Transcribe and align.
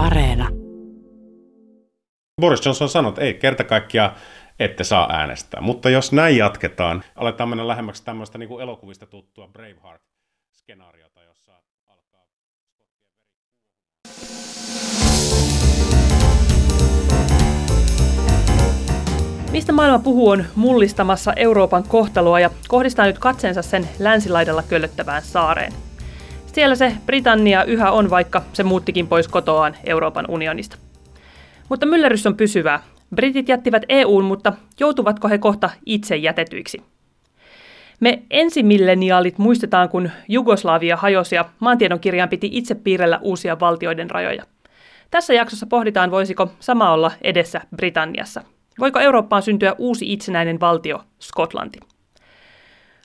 Areena. 0.00 0.48
Boris 2.40 2.66
Johnson 2.66 2.88
sanoi, 2.88 3.08
että 3.08 3.20
ei 3.20 3.34
kerta 3.34 3.64
kaikkiaan 3.64 4.12
ette 4.58 4.84
saa 4.84 5.12
äänestää. 5.12 5.60
Mutta 5.60 5.90
jos 5.90 6.12
näin 6.12 6.36
jatketaan, 6.36 7.04
aletaan 7.16 7.48
mennä 7.48 7.68
lähemmäksi 7.68 8.04
tämmöistä 8.04 8.38
niin 8.38 8.48
kuin 8.48 8.62
elokuvista 8.62 9.06
tuttua 9.06 9.48
Braveheart-skenaariota, 9.48 11.22
jossa 11.22 11.52
alkaa... 11.86 12.26
Mistä 19.52 19.72
maailma 19.72 19.98
puhuu 19.98 20.28
on 20.28 20.44
mullistamassa 20.54 21.32
Euroopan 21.36 21.84
kohtaloa 21.88 22.40
ja 22.40 22.50
kohdistaa 22.68 23.06
nyt 23.06 23.18
katseensa 23.18 23.62
sen 23.62 23.88
länsilaidalla 23.98 24.62
köllöttävään 24.62 25.22
saareen. 25.22 25.72
Siellä 26.52 26.74
se 26.74 26.92
Britannia 27.06 27.64
yhä 27.64 27.90
on, 27.90 28.10
vaikka 28.10 28.42
se 28.52 28.62
muuttikin 28.62 29.08
pois 29.08 29.28
kotoaan 29.28 29.76
Euroopan 29.84 30.24
unionista. 30.28 30.76
Mutta 31.68 31.86
myllerys 31.86 32.26
on 32.26 32.36
pysyvää. 32.36 32.82
Britit 33.14 33.48
jättivät 33.48 33.82
EUn, 33.88 34.24
mutta 34.24 34.52
joutuvatko 34.80 35.28
he 35.28 35.38
kohta 35.38 35.70
itse 35.86 36.16
jätetyiksi? 36.16 36.82
Me 38.00 38.22
ensimilleniaalit 38.30 39.38
muistetaan, 39.38 39.88
kun 39.88 40.10
Jugoslavia 40.28 40.96
hajosi 40.96 41.34
ja 41.34 41.44
maantiedon 41.60 42.00
kirjaan 42.00 42.28
piti 42.28 42.48
itse 42.52 42.74
piirrellä 42.74 43.18
uusia 43.22 43.60
valtioiden 43.60 44.10
rajoja. 44.10 44.44
Tässä 45.10 45.34
jaksossa 45.34 45.66
pohditaan, 45.66 46.10
voisiko 46.10 46.50
sama 46.60 46.92
olla 46.92 47.12
edessä 47.22 47.60
Britanniassa. 47.76 48.42
Voiko 48.78 48.98
Eurooppaan 48.98 49.42
syntyä 49.42 49.74
uusi 49.78 50.12
itsenäinen 50.12 50.60
valtio, 50.60 51.00
Skotlanti? 51.18 51.80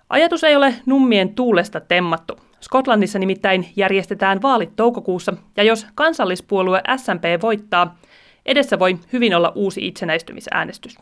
Ajatus 0.09 0.43
ei 0.43 0.55
ole 0.55 0.75
nummien 0.85 1.35
tuulesta 1.35 1.79
temmattu. 1.79 2.44
Skotlannissa 2.65 3.19
nimittäin 3.19 3.67
järjestetään 3.75 4.41
vaalit 4.41 4.75
toukokuussa, 4.75 5.33
ja 5.57 5.63
jos 5.63 5.87
kansallispuolue 5.95 6.81
SNP 6.97 7.41
voittaa, 7.41 7.97
edessä 8.45 8.79
voi 8.79 8.97
hyvin 9.13 9.35
olla 9.35 9.51
uusi 9.55 9.87
itsenäistymisäänestys. 9.87 10.97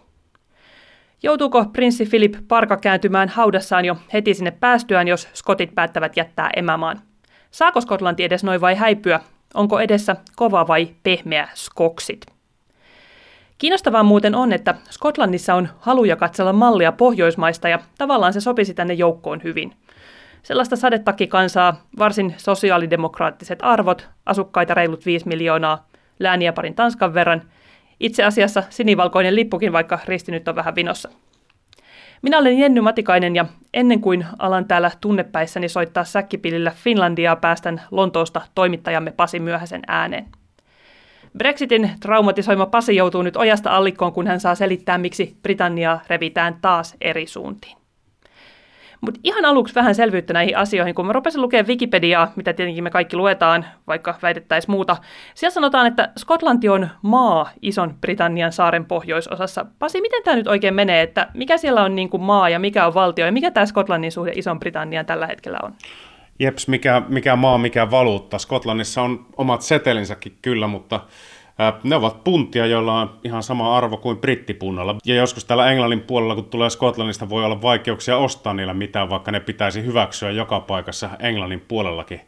Joutuuko 1.24 1.66
prinssi 1.66 2.06
Philip 2.06 2.36
Parka 2.48 2.78
kääntymään 2.78 3.30
haudassaan 3.30 3.86
jo 3.86 3.98
heti 4.14 4.34
sinne 4.34 4.52
päästyään, 4.52 5.08
jos 5.08 5.28
skotit 5.34 5.76
päättävät 5.76 6.18
jättää 6.18 6.50
emämaan? 6.56 7.02
Saako 7.52 7.82
Skotlanti 7.82 8.24
edes 8.24 8.44
noin 8.44 8.62
vai 8.62 8.76
häipyä? 8.76 9.20
Onko 9.54 9.80
edessä 9.80 10.16
kova 10.36 10.68
vai 10.68 10.88
pehmeä 11.04 11.50
skoksit? 11.54 12.26
Kiinnostavaa 13.58 14.04
muuten 14.04 14.36
on, 14.36 14.54
että 14.54 14.76
Skotlannissa 14.90 15.56
on 15.56 15.70
haluja 15.80 16.16
katsella 16.16 16.54
mallia 16.54 16.92
Pohjoismaista 16.92 17.70
ja 17.70 17.80
tavallaan 17.98 18.34
se 18.34 18.42
sopisi 18.42 18.74
tänne 18.74 18.94
joukkoon 18.94 19.44
hyvin. 19.44 19.74
Sellaista 20.44 20.76
sadetakikansaa, 20.76 21.82
varsin 22.00 22.34
sosiaalidemokraattiset 22.38 23.60
arvot, 23.62 24.10
asukkaita 24.26 24.74
reilut 24.74 25.06
5 25.06 25.28
miljoonaa, 25.28 25.88
lääniä 26.20 26.54
parin 26.54 26.76
Tanskan 26.76 27.14
verran. 27.14 27.42
Itse 28.00 28.24
asiassa 28.24 28.64
sinivalkoinen 28.70 29.36
lippukin, 29.36 29.74
vaikka 29.74 30.00
risti 30.06 30.32
nyt 30.32 30.48
on 30.48 30.56
vähän 30.56 30.76
vinossa. 30.76 31.10
Minä 32.22 32.38
olen 32.38 32.60
Jenny 32.60 32.82
Matikainen 32.82 33.36
ja 33.36 33.46
ennen 33.74 34.02
kuin 34.02 34.26
alan 34.40 34.66
täällä 34.66 34.92
tunnepäissäni 35.02 35.70
soittaa 35.70 36.04
säkkipilillä 36.04 36.72
Finlandiaa, 36.76 37.36
päästän 37.36 37.82
Lontoosta 37.92 38.42
toimittajamme 38.56 39.12
Pasi 39.12 39.40
Myöhäsen 39.40 39.82
ääneen. 39.88 40.26
Brexitin 41.38 41.92
traumatisoima 42.00 42.66
Pasi 42.66 42.96
joutuu 42.96 43.22
nyt 43.22 43.38
ojasta 43.38 43.76
allikkoon, 43.76 44.14
kun 44.14 44.28
hän 44.28 44.40
saa 44.40 44.56
selittää, 44.56 44.98
miksi 44.98 45.38
Britanniaa 45.42 46.02
revitään 46.10 46.58
taas 46.62 46.96
eri 47.02 47.28
suuntiin. 47.28 47.83
Mutta 49.06 49.20
ihan 49.24 49.46
aluksi 49.46 49.76
vähän 49.76 49.96
selvyyttä 49.96 50.34
näihin 50.34 50.58
asioihin, 50.58 50.96
kun 50.96 51.06
mä 51.06 51.14
rupesin 51.14 51.42
lukemaan 51.42 51.68
Wikipediaa, 51.68 52.32
mitä 52.36 52.54
tietenkin 52.54 52.84
me 52.84 52.90
kaikki 52.90 53.16
luetaan, 53.16 53.66
vaikka 53.88 54.16
väitettäisiin 54.22 54.72
muuta. 54.72 54.98
Siellä 55.36 55.54
sanotaan, 55.54 55.88
että 55.88 56.12
Skotlanti 56.18 56.70
on 56.70 56.90
maa 57.02 57.50
ison 57.62 57.96
Britannian 58.02 58.52
saaren 58.52 58.86
pohjoisosassa. 58.86 59.66
Pasi, 59.80 60.02
miten 60.02 60.24
tämä 60.24 60.38
nyt 60.38 60.48
oikein 60.48 60.74
menee, 60.74 61.02
että 61.02 61.28
mikä 61.34 61.58
siellä 61.58 61.84
on 61.84 61.96
niin 61.96 62.10
kuin 62.10 62.24
maa 62.24 62.50
ja 62.50 62.60
mikä 62.60 62.88
on 62.88 62.94
valtio 62.94 63.26
ja 63.26 63.32
mikä 63.32 63.52
tämä 63.52 63.66
Skotlannin 63.66 64.12
suhde 64.12 64.32
ison 64.36 64.60
Britannian 64.60 65.06
tällä 65.06 65.28
hetkellä 65.28 65.60
on? 65.64 65.74
Jeps, 66.40 66.68
mikä, 66.68 67.02
mikä 67.08 67.36
maa, 67.36 67.58
mikä 67.58 67.92
valuutta. 67.92 68.38
Skotlannissa 68.38 69.02
on 69.02 69.26
omat 69.38 69.62
setelinsäkin 69.62 70.38
kyllä, 70.42 70.68
mutta 70.68 71.00
ne 71.84 71.96
ovat 71.96 72.24
puntia, 72.24 72.66
joilla 72.66 73.02
on 73.02 73.20
ihan 73.24 73.44
sama 73.44 73.78
arvo 73.78 73.98
kuin 73.98 74.18
brittipunnalla. 74.18 74.96
Ja 75.06 75.16
joskus 75.16 75.46
täällä 75.46 75.72
Englannin 75.72 76.02
puolella, 76.02 76.36
kun 76.36 76.46
tulee 76.46 76.70
Skotlannista, 76.70 77.30
voi 77.30 77.46
olla 77.46 77.62
vaikeuksia 77.62 78.18
ostaa 78.18 78.54
niillä 78.54 78.74
mitään, 78.74 79.10
vaikka 79.10 79.32
ne 79.32 79.40
pitäisi 79.40 79.86
hyväksyä 79.86 80.32
joka 80.32 80.60
paikassa 80.60 81.10
Englannin 81.20 81.66
puolellakin. 81.68 82.22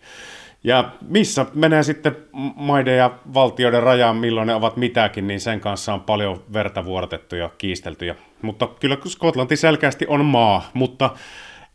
Ja 0.64 0.90
missä 1.08 1.46
menee 1.54 1.84
sitten 1.84 2.18
maiden 2.56 2.98
ja 2.98 3.12
valtioiden 3.34 3.84
rajaan, 3.84 4.16
milloin 4.16 4.48
ne 4.48 4.56
ovat 4.56 4.78
mitäkin, 4.78 5.28
niin 5.28 5.40
sen 5.40 5.60
kanssa 5.60 5.94
on 5.94 6.02
paljon 6.02 6.44
verta 6.54 6.86
vuorotettu 6.86 7.36
ja 7.36 7.50
kiistelty. 7.58 8.16
Mutta 8.42 8.68
kyllä 8.68 8.98
Skotlanti 9.08 9.56
selkeästi 9.56 10.06
on 10.08 10.26
maa, 10.26 10.70
mutta 10.74 11.10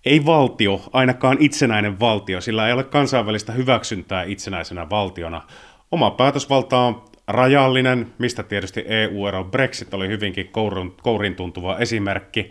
ei 0.04 0.26
valtio, 0.26 0.80
ainakaan 0.92 1.36
itsenäinen 1.40 2.00
valtio, 2.00 2.40
sillä 2.40 2.66
ei 2.66 2.72
ole 2.72 2.84
kansainvälistä 2.84 3.52
hyväksyntää 3.52 4.22
itsenäisenä 4.22 4.90
valtiona. 4.90 5.42
Oma 5.90 6.10
päätösvalta 6.10 6.78
on 6.78 7.02
rajallinen, 7.26 8.06
mistä 8.18 8.42
tietysti 8.42 8.84
EU-ero 8.86 9.44
Brexit 9.44 9.94
oli 9.94 10.08
hyvinkin 10.08 10.48
kourin, 10.48 10.94
kourin 11.02 11.34
tuntuva 11.34 11.78
esimerkki. 11.78 12.50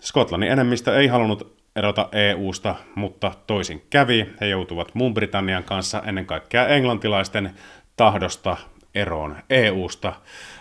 Skotlannin 0.00 0.50
enemmistö 0.50 1.00
ei 1.00 1.06
halunnut 1.06 1.60
erota 1.76 2.08
EU-sta, 2.12 2.74
mutta 2.94 3.32
toisin 3.46 3.82
kävi. 3.90 4.26
He 4.40 4.46
joutuvat 4.46 4.94
muun 4.94 5.14
Britannian 5.14 5.64
kanssa 5.64 6.02
ennen 6.06 6.26
kaikkea 6.26 6.68
englantilaisten 6.68 7.50
tahdosta 7.96 8.56
eroon 8.94 9.36
EU-sta. 9.50 10.12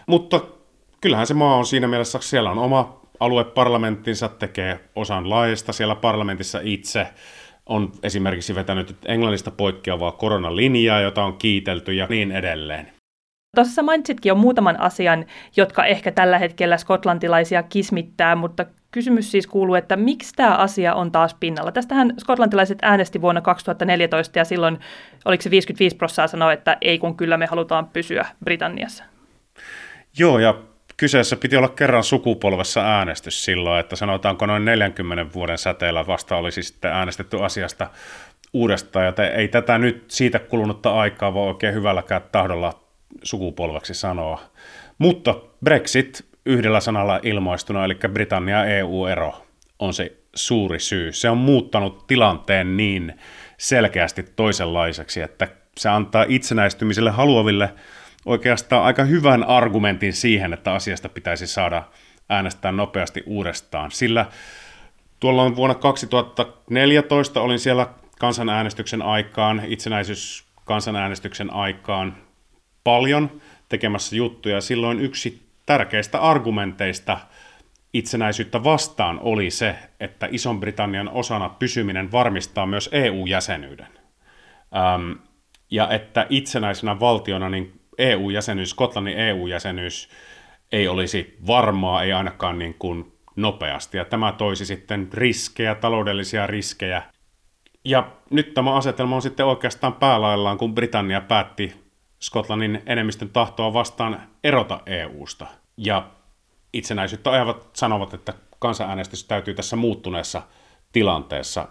Mutta 0.08 0.42
kyllähän 1.02 1.28
se 1.28 1.34
maa 1.34 1.56
on 1.56 1.66
siinä 1.66 1.88
mielessä, 1.88 2.20
siellä 2.22 2.52
on 2.52 2.60
oma 2.60 3.02
alueparlamenttinsa, 3.20 4.30
tekee 4.30 4.80
osan 4.96 5.30
laajasta 5.30 5.74
siellä 5.74 5.96
parlamentissa 5.96 6.60
itse, 6.64 7.08
on 7.66 7.92
esimerkiksi 8.04 8.56
vetänyt 8.56 8.98
Englannista 9.06 9.52
poikkeavaa 9.52 10.12
koronalinjaa, 10.12 11.02
jota 11.02 11.24
on 11.24 11.38
kiitelty 11.38 11.94
ja 11.94 12.08
niin 12.10 12.32
edelleen. 12.32 12.99
Tuossa 13.56 13.84
mainitsitkin 13.84 14.30
jo 14.30 14.36
muutaman 14.36 14.80
asian, 14.80 15.26
jotka 15.58 15.86
ehkä 15.86 16.12
tällä 16.12 16.40
hetkellä 16.40 16.78
skotlantilaisia 16.78 17.64
kismittää, 17.64 18.36
mutta 18.36 18.66
kysymys 18.92 19.32
siis 19.32 19.48
kuuluu, 19.48 19.76
että 19.76 19.96
miksi 19.96 20.34
tämä 20.36 20.56
asia 20.56 20.94
on 20.94 21.12
taas 21.12 21.36
pinnalla? 21.40 21.72
Tästähän 21.72 22.14
skotlantilaiset 22.20 22.78
äänesti 22.82 23.22
vuonna 23.22 23.42
2014 23.42 24.40
ja 24.40 24.46
silloin 24.46 24.80
oliko 25.26 25.42
se 25.42 25.52
55 25.52 25.96
prosenttia 25.96 26.28
sanoa, 26.28 26.54
että 26.54 26.78
ei 26.82 27.00
kun 27.00 27.18
kyllä 27.18 27.38
me 27.38 27.46
halutaan 27.46 27.88
pysyä 27.88 28.26
Britanniassa. 28.44 29.04
Joo, 30.18 30.40
ja 30.40 30.56
kyseessä 30.98 31.36
piti 31.36 31.58
olla 31.58 31.70
kerran 31.70 32.04
sukupolvessa 32.04 32.82
äänestys 32.82 33.46
silloin, 33.46 33.80
että 33.80 33.96
sanotaanko 33.96 34.46
noin 34.46 34.66
40 34.66 35.34
vuoden 35.34 35.58
säteellä 35.58 36.08
vasta 36.08 36.36
olisi 36.36 36.64
sitten 36.64 36.92
äänestetty 36.92 37.44
asiasta 37.44 37.90
uudestaan, 38.54 39.06
ja 39.06 39.30
ei 39.30 39.48
tätä 39.48 39.78
nyt 39.78 40.04
siitä 40.08 40.40
kulunutta 40.40 40.94
aikaa 40.94 41.34
voi 41.34 41.48
oikein 41.48 41.74
hyvälläkään 41.74 42.22
tahdolla 42.32 42.89
sukupolveksi 43.24 43.94
sanoa. 43.94 44.42
Mutta 44.98 45.36
Brexit 45.64 46.26
yhdellä 46.46 46.80
sanalla 46.80 47.20
ilmoistuna, 47.24 47.86
eli 47.86 47.96
Britannia 48.14 48.66
EU-ero, 48.66 49.46
on 49.80 49.94
se 49.94 50.18
suuri 50.36 50.80
syy. 50.80 51.12
Se 51.12 51.30
on 51.30 51.38
muuttanut 51.38 52.08
tilanteen 52.08 52.78
niin 52.78 53.14
selkeästi 53.58 54.24
toisenlaiseksi, 54.24 55.22
että 55.22 55.48
se 55.78 55.90
antaa 55.90 56.26
itsenäistymiselle 56.28 57.12
haluaville 57.12 57.74
oikeastaan 58.26 58.84
aika 58.84 59.04
hyvän 59.04 59.44
argumentin 59.44 60.14
siihen, 60.14 60.54
että 60.54 60.74
asiasta 60.74 61.10
pitäisi 61.10 61.48
saada 61.48 61.84
äänestää 62.30 62.72
nopeasti 62.72 63.24
uudestaan. 63.26 63.92
Sillä 63.92 64.26
tuolloin 65.20 65.56
vuonna 65.56 65.76
2014 65.76 67.42
olin 67.42 67.60
siellä 67.60 67.88
kansanäänestyksen 68.20 69.02
aikaan, 69.02 69.62
itsenäisyys 69.68 70.46
kansanäänestyksen 70.66 71.54
aikaan 71.54 72.18
paljon 72.84 73.42
tekemässä 73.70 74.16
juttuja. 74.16 74.62
Silloin 74.62 75.00
yksi 75.00 75.50
tärkeistä 75.66 76.20
argumenteista 76.20 77.18
itsenäisyyttä 77.94 78.64
vastaan 78.64 79.20
oli 79.20 79.52
se, 79.52 79.76
että 80.00 80.28
Ison-Britannian 80.32 81.10
osana 81.10 81.50
pysyminen 81.50 82.12
varmistaa 82.12 82.66
myös 82.66 82.90
EU-jäsenyyden. 82.92 84.00
Ja 85.72 85.90
että 85.90 86.26
itsenäisenä 86.30 87.00
valtiona 87.00 87.50
niin 87.50 87.82
EU-jäsenyys, 87.98 88.70
Skotlannin 88.70 89.18
EU-jäsenyys 89.18 90.10
ei 90.72 90.88
olisi 90.88 91.38
varmaa, 91.48 92.04
ei 92.04 92.14
ainakaan 92.14 92.60
niin 92.60 92.74
kuin 92.80 93.14
nopeasti. 93.36 93.98
Ja 93.98 94.06
tämä 94.06 94.32
toisi 94.32 94.66
sitten 94.66 95.10
riskejä, 95.14 95.76
taloudellisia 95.76 96.48
riskejä. 96.48 97.04
Ja 97.86 98.12
nyt 98.30 98.54
tämä 98.54 98.76
asetelma 98.76 99.16
on 99.16 99.22
sitten 99.22 99.46
oikeastaan 99.46 99.94
päälaillaan, 99.94 100.58
kun 100.58 100.76
Britannia 100.76 101.22
päätti 101.22 101.89
Skotlannin 102.20 102.82
enemmistön 102.86 103.30
tahtoa 103.30 103.74
vastaan 103.74 104.22
erota 104.44 104.80
EUsta. 104.86 105.48
Ja 105.78 106.08
itsenäisyyttä 106.74 107.32
ajavat 107.32 107.70
sanovat, 107.74 108.14
että 108.14 108.34
kansanäänestys 108.60 109.24
täytyy 109.24 109.54
tässä 109.54 109.76
muuttuneessa 109.76 110.42
tilanteessa 110.92 111.68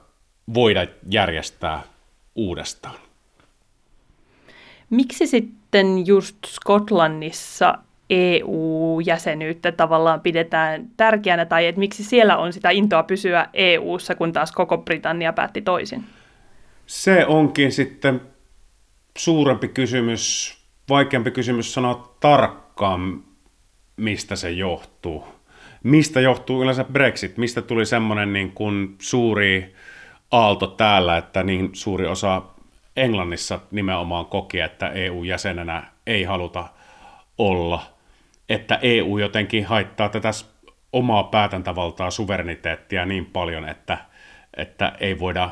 voida 0.54 0.86
järjestää 1.10 1.82
uudestaan. 2.34 2.94
Miksi 4.90 5.26
sitten 5.26 6.06
just 6.06 6.36
Skotlannissa 6.46 7.78
EU-jäsenyyttä 8.10 9.72
tavallaan 9.72 10.20
pidetään 10.20 10.90
tärkeänä, 10.96 11.44
tai 11.44 11.66
että 11.66 11.78
miksi 11.78 12.04
siellä 12.04 12.36
on 12.36 12.52
sitä 12.52 12.70
intoa 12.70 13.02
pysyä 13.02 13.46
EU-ssa, 13.52 14.14
kun 14.14 14.32
taas 14.32 14.52
koko 14.52 14.78
Britannia 14.78 15.32
päätti 15.32 15.62
toisin? 15.62 16.04
Se 16.86 17.26
onkin 17.26 17.72
sitten 17.72 18.20
suurempi 19.19 19.69
kysymys, 19.69 20.56
vaikeampi 20.88 21.31
kysymys 21.31 21.75
sanoa 21.75 22.17
tarkkaan, 22.20 23.25
mistä 23.97 24.37
se 24.37 24.50
johtuu. 24.50 25.25
Mistä 25.82 26.20
johtuu 26.20 26.62
yleensä 26.62 26.85
Brexit? 26.85 27.37
Mistä 27.38 27.62
tuli 27.62 27.87
semmoinen 27.87 28.32
niin 28.32 28.53
kuin 28.53 28.97
suuri 28.99 29.75
aalto 30.31 30.67
täällä, 30.67 31.17
että 31.17 31.43
niin 31.43 31.70
suuri 31.73 32.06
osa 32.06 32.43
Englannissa 32.97 33.61
nimenomaan 33.70 34.26
koki, 34.26 34.61
että 34.61 34.88
EU-jäsenenä 34.88 35.82
ei 36.06 36.25
haluta 36.25 36.69
olla, 37.38 37.82
että 38.49 38.79
EU 38.82 39.19
jotenkin 39.19 39.65
haittaa 39.65 40.09
tätä 40.09 40.31
omaa 40.93 41.23
päätäntävaltaa, 41.23 42.11
suvereniteettia 42.11 43.06
niin 43.06 43.26
paljon, 43.26 43.69
että, 43.69 43.99
että 44.56 44.93
ei 45.00 45.19
voida 45.19 45.50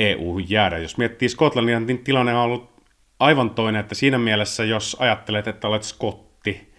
EU 0.00 0.38
jäädä. 0.38 0.78
Jos 0.78 0.96
miettii 0.96 1.28
Skotlannin, 1.28 1.86
niin 1.86 2.04
tilanne 2.04 2.34
on 2.34 2.40
ollut 2.40 2.70
aivan 3.18 3.50
toinen, 3.50 3.80
että 3.80 3.94
siinä 3.94 4.18
mielessä, 4.18 4.64
jos 4.64 4.96
ajattelet, 5.00 5.46
että 5.46 5.68
olet 5.68 5.82
skotti, 5.82 6.72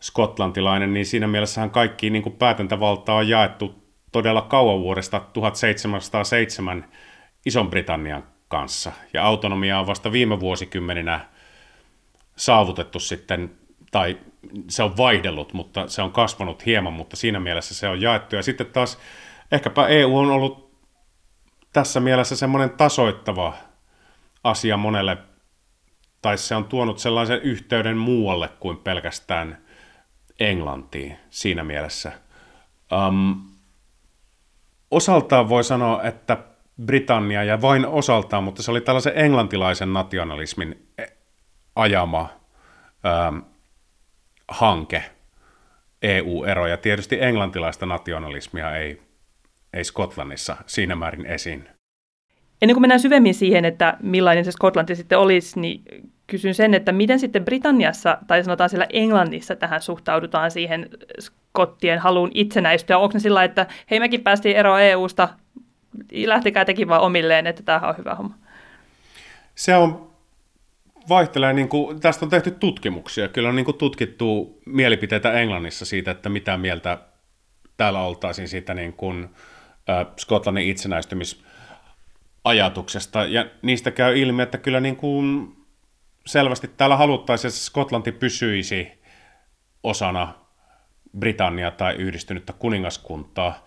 skotlantilainen, 0.00 0.94
niin 0.94 1.06
siinä 1.06 1.26
mielessähän 1.26 1.70
kaikki 1.70 2.10
niin 2.10 2.22
kuin 2.22 2.36
päätäntävalta 2.36 3.14
on 3.14 3.28
jaettu 3.28 3.74
todella 4.12 4.42
kauan 4.42 4.80
vuodesta 4.80 5.20
1707 5.20 6.84
Ison-Britannian 7.46 8.24
kanssa. 8.48 8.92
Ja 9.14 9.24
autonomia 9.24 9.78
on 9.78 9.86
vasta 9.86 10.12
viime 10.12 10.40
vuosikymmeninä 10.40 11.20
saavutettu 12.36 13.00
sitten, 13.00 13.50
tai 13.90 14.18
se 14.68 14.82
on 14.82 14.96
vaihdellut, 14.96 15.52
mutta 15.52 15.88
se 15.88 16.02
on 16.02 16.12
kasvanut 16.12 16.66
hieman, 16.66 16.92
mutta 16.92 17.16
siinä 17.16 17.40
mielessä 17.40 17.74
se 17.74 17.88
on 17.88 18.00
jaettu. 18.00 18.36
Ja 18.36 18.42
sitten 18.42 18.66
taas 18.66 18.98
ehkäpä 19.52 19.86
EU 19.86 20.18
on 20.18 20.30
ollut 20.30 20.69
tässä 21.72 22.00
mielessä 22.00 22.36
semmoinen 22.36 22.70
tasoittava 22.70 23.54
asia 24.44 24.76
monelle, 24.76 25.18
tai 26.22 26.38
se 26.38 26.54
on 26.54 26.64
tuonut 26.64 26.98
sellaisen 26.98 27.40
yhteyden 27.40 27.96
muualle 27.96 28.48
kuin 28.60 28.76
pelkästään 28.76 29.58
Englantiin 30.40 31.16
siinä 31.30 31.64
mielessä. 31.64 32.12
Um, 33.08 33.50
osaltaan 34.90 35.48
voi 35.48 35.64
sanoa, 35.64 36.02
että 36.02 36.36
Britannia 36.84 37.44
ja 37.44 37.62
vain 37.62 37.86
osaltaan, 37.86 38.44
mutta 38.44 38.62
se 38.62 38.70
oli 38.70 38.80
tällaisen 38.80 39.12
englantilaisen 39.16 39.92
nationalismin 39.92 40.88
ajama 41.76 42.28
ähm, 43.06 43.38
hanke, 44.48 45.04
EU-ero, 46.02 46.66
ja 46.66 46.76
tietysti 46.76 47.22
englantilaista 47.22 47.86
nationalismia 47.86 48.76
ei, 48.76 49.02
ei 49.72 49.84
Skotlannissa 49.84 50.56
siinä 50.66 50.96
määrin 50.96 51.26
esiin. 51.26 51.68
Ennen 52.62 52.74
kuin 52.74 52.82
mennään 52.82 53.00
syvemmin 53.00 53.34
siihen, 53.34 53.64
että 53.64 53.96
millainen 54.02 54.44
se 54.44 54.52
Skotlanti 54.52 54.96
sitten 54.96 55.18
olisi, 55.18 55.60
niin 55.60 55.82
kysyn 56.26 56.54
sen, 56.54 56.74
että 56.74 56.92
miten 56.92 57.18
sitten 57.18 57.44
Britanniassa, 57.44 58.18
tai 58.26 58.44
sanotaan 58.44 58.70
siellä 58.70 58.86
Englannissa 58.92 59.56
tähän 59.56 59.82
suhtaudutaan 59.82 60.50
siihen 60.50 60.88
skottien 61.20 61.98
haluun 61.98 62.30
itsenäistyä. 62.34 62.98
Onko 62.98 63.12
ne 63.14 63.20
sillä 63.20 63.44
että 63.44 63.66
hei 63.90 64.00
mekin 64.00 64.22
päästiin 64.22 64.56
eroon 64.56 64.80
EU-sta, 64.80 65.28
lähtikää 66.24 66.64
tekin 66.64 66.88
vaan 66.88 67.00
omilleen, 67.00 67.46
että 67.46 67.62
tämä 67.62 67.88
on 67.88 67.96
hyvä 67.98 68.14
homma? 68.14 68.34
Se 69.54 69.76
on 69.76 70.10
vaihtelee, 71.08 71.52
niin 71.52 71.68
kuin, 71.68 72.00
tästä 72.00 72.26
on 72.26 72.30
tehty 72.30 72.50
tutkimuksia. 72.50 73.28
Kyllä 73.28 73.48
on 73.48 73.56
niin 73.56 73.64
kuin 73.64 73.78
tutkittu 73.78 74.58
mielipiteitä 74.66 75.32
Englannissa 75.32 75.84
siitä, 75.84 76.10
että 76.10 76.28
mitä 76.28 76.56
mieltä 76.56 76.98
täällä 77.76 78.02
oltaisiin 78.02 78.48
siitä 78.48 78.74
niin 78.74 78.92
kuin, 78.92 79.24
äh, 79.24 79.30
Skotlannin 80.18 80.68
itsenäistymisajatuksesta. 80.68 83.24
Ja 83.24 83.46
niistä 83.62 83.90
käy 83.90 84.18
ilmi, 84.18 84.42
että 84.42 84.58
kyllä 84.58 84.80
niin 84.80 84.96
kuin 84.96 85.56
selvästi 86.26 86.68
täällä 86.68 86.96
haluttaisiin, 86.96 87.48
että 87.48 87.60
Skotlanti 87.60 88.12
pysyisi 88.12 89.02
osana 89.82 90.34
Britannia 91.18 91.70
tai 91.70 91.94
yhdistynyttä 91.94 92.52
kuningaskuntaa. 92.52 93.66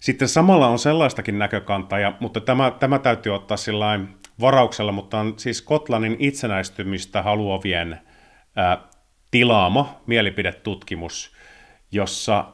Sitten 0.00 0.28
samalla 0.28 0.68
on 0.68 0.78
sellaistakin 0.78 1.38
näkökantaa, 1.38 1.98
ja, 1.98 2.12
mutta 2.20 2.40
tämä, 2.40 2.70
tämä 2.70 2.98
täytyy 2.98 3.34
ottaa 3.34 3.56
sillain 3.56 4.08
varauksella, 4.40 4.92
mutta 4.92 5.20
on 5.20 5.38
siis 5.38 5.58
Skotlannin 5.58 6.16
itsenäistymistä 6.18 7.22
haluavien 7.22 8.00
ää, 8.56 8.78
tilaama 9.30 10.00
mielipidetutkimus, 10.06 11.32
jossa 11.92 12.52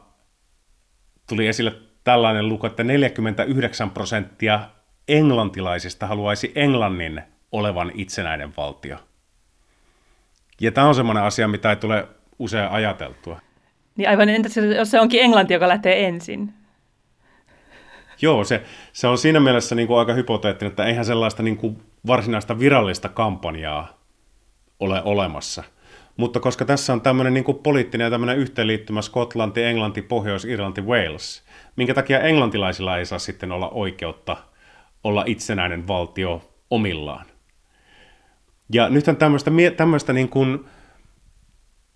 tuli 1.28 1.46
esille 1.46 1.89
tällainen 2.04 2.48
luku, 2.48 2.66
että 2.66 2.84
49 2.84 3.90
prosenttia 3.90 4.60
englantilaisista 5.08 6.06
haluaisi 6.06 6.52
Englannin 6.54 7.22
olevan 7.52 7.92
itsenäinen 7.94 8.52
valtio. 8.56 8.96
Ja 10.60 10.72
tämä 10.72 10.88
on 10.88 10.94
semmoinen 10.94 11.24
asia, 11.24 11.48
mitä 11.48 11.70
ei 11.70 11.76
tule 11.76 12.08
usein 12.38 12.70
ajateltua. 12.70 13.40
Niin 13.96 14.08
aivan, 14.08 14.28
entäs 14.28 14.56
jos 14.76 14.90
se 14.90 15.00
onkin 15.00 15.22
Englanti, 15.22 15.54
joka 15.54 15.68
lähtee 15.68 16.06
ensin? 16.06 16.54
Joo, 18.22 18.44
se, 18.44 18.62
se 18.92 19.06
on 19.06 19.18
siinä 19.18 19.40
mielessä 19.40 19.74
niin 19.74 19.88
kuin 19.88 19.98
aika 19.98 20.12
hypoteettinen, 20.12 20.70
että 20.70 20.84
eihän 20.84 21.04
sellaista 21.04 21.42
niin 21.42 21.56
kuin 21.56 21.82
varsinaista 22.06 22.58
virallista 22.58 23.08
kampanjaa 23.08 23.98
ole 24.80 25.02
olemassa. 25.02 25.64
Mutta 26.16 26.40
koska 26.40 26.64
tässä 26.64 26.92
on 26.92 27.00
tämmöinen 27.00 27.34
niin 27.34 27.44
kuin 27.44 27.58
poliittinen 27.58 28.04
ja 28.04 28.10
tämmöinen 28.10 28.38
yhteenliittymä 28.38 29.02
Skotlanti, 29.02 29.62
Englanti, 29.62 30.02
Pohjois-Irlanti, 30.02 30.80
Wales, 30.80 31.42
minkä 31.76 31.94
takia 31.94 32.20
englantilaisilla 32.20 32.98
ei 32.98 33.06
saa 33.06 33.18
sitten 33.18 33.52
olla 33.52 33.68
oikeutta 33.68 34.36
olla 35.04 35.24
itsenäinen 35.26 35.88
valtio 35.88 36.50
omillaan. 36.70 37.26
Ja 38.72 38.88
nythän 38.88 39.16
tämmöistä, 39.16 39.50
tämmöistä 39.76 40.12
niin 40.12 40.28
kuin, 40.28 40.64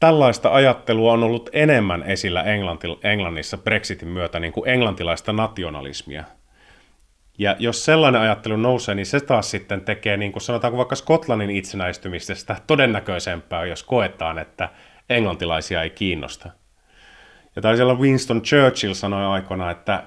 tällaista 0.01 0.55
ajattelua 0.55 1.13
on 1.13 1.23
ollut 1.23 1.51
enemmän 1.53 2.03
esillä 2.03 2.43
Englanti, 2.43 2.89
Englannissa 3.03 3.59
Brexitin 3.59 4.09
myötä 4.09 4.41
niin 4.41 4.53
kuin 4.53 4.69
englantilaista 4.69 5.33
nationalismia. 5.33 6.25
Ja 7.39 7.57
jos 7.59 7.85
sellainen 7.85 8.21
ajattelu 8.21 8.57
nousee, 8.57 8.95
niin 8.95 9.07
se 9.07 9.21
taas 9.21 9.51
sitten 9.51 9.81
tekee, 9.81 10.17
niin 10.17 10.33
kuin 10.33 10.43
sanotaanko 10.43 10.77
vaikka 10.77 10.97
Skotlannin 10.97 11.51
itsenäistymisestä 11.51 12.57
todennäköisempää, 12.67 13.67
jos 13.67 13.83
koetaan, 13.83 14.39
että 14.39 14.69
englantilaisia 15.11 15.83
ei 15.83 15.91
kiinnosta. 15.91 16.51
Ja 17.57 17.63
taisi 17.63 17.83
Winston 17.83 18.43
Churchill 18.43 18.95
sanoi 18.95 19.27
aikoina, 19.27 19.71
että 19.71 20.05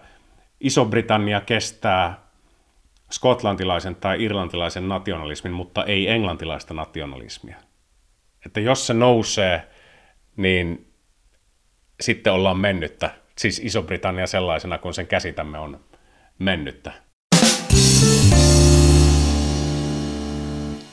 Iso-Britannia 0.59 1.41
kestää 1.41 2.27
skotlantilaisen 3.11 3.95
tai 3.95 4.23
irlantilaisen 4.23 4.87
nationalismin, 4.87 5.53
mutta 5.53 5.85
ei 5.85 6.09
englantilaista 6.09 6.73
nationalismia. 6.73 7.55
Että 8.45 8.59
jos 8.59 8.87
se 8.87 8.93
nousee, 8.93 9.67
niin 10.37 10.91
sitten 12.01 12.33
ollaan 12.33 12.57
mennyttä. 12.57 13.09
Siis 13.37 13.61
Iso-Britannia 13.63 14.27
sellaisena 14.27 14.77
kuin 14.77 14.93
sen 14.93 15.07
käsitämme 15.07 15.59
on 15.59 15.79
mennyttä. 16.39 16.91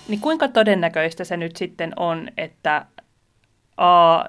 Niin 0.09 0.21
kuinka 0.21 0.49
todennäköistä 0.49 1.25
se 1.25 1.37
nyt 1.37 1.57
sitten 1.57 1.93
on, 1.97 2.29
että 2.37 2.87
A, 3.77 4.25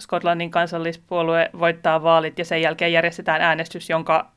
Skotlannin 0.00 0.50
kansallispuolue 0.50 1.50
voittaa 1.58 2.02
vaalit 2.02 2.38
ja 2.38 2.44
sen 2.44 2.62
jälkeen 2.62 2.92
järjestetään 2.92 3.40
äänestys, 3.40 3.90
jonka 3.90 4.30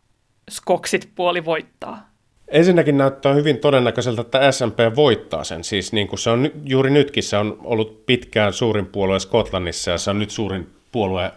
Skoksit 0.50 1.12
puoli 1.16 1.46
voittaa? 1.46 2.10
Ensinnäkin 2.48 2.98
näyttää 2.98 3.34
hyvin 3.34 3.58
todennäköiseltä, 3.58 4.22
että 4.22 4.52
SMP 4.52 4.78
voittaa 4.96 5.44
sen. 5.44 5.64
Siis 5.64 5.94
niin 5.94 6.08
kuin 6.08 6.20
se 6.20 6.30
on 6.30 6.52
juuri 6.66 6.90
nytkin, 6.90 7.24
se 7.24 7.38
on 7.38 7.58
ollut 7.64 8.06
pitkään 8.06 8.54
suurin 8.54 8.86
puolue 8.86 9.20
Skotlannissa 9.20 9.92
ja 9.92 9.98
se 9.98 10.10
on 10.10 10.20
nyt 10.20 10.30
suurin 10.30 10.74
puolue 10.92 11.32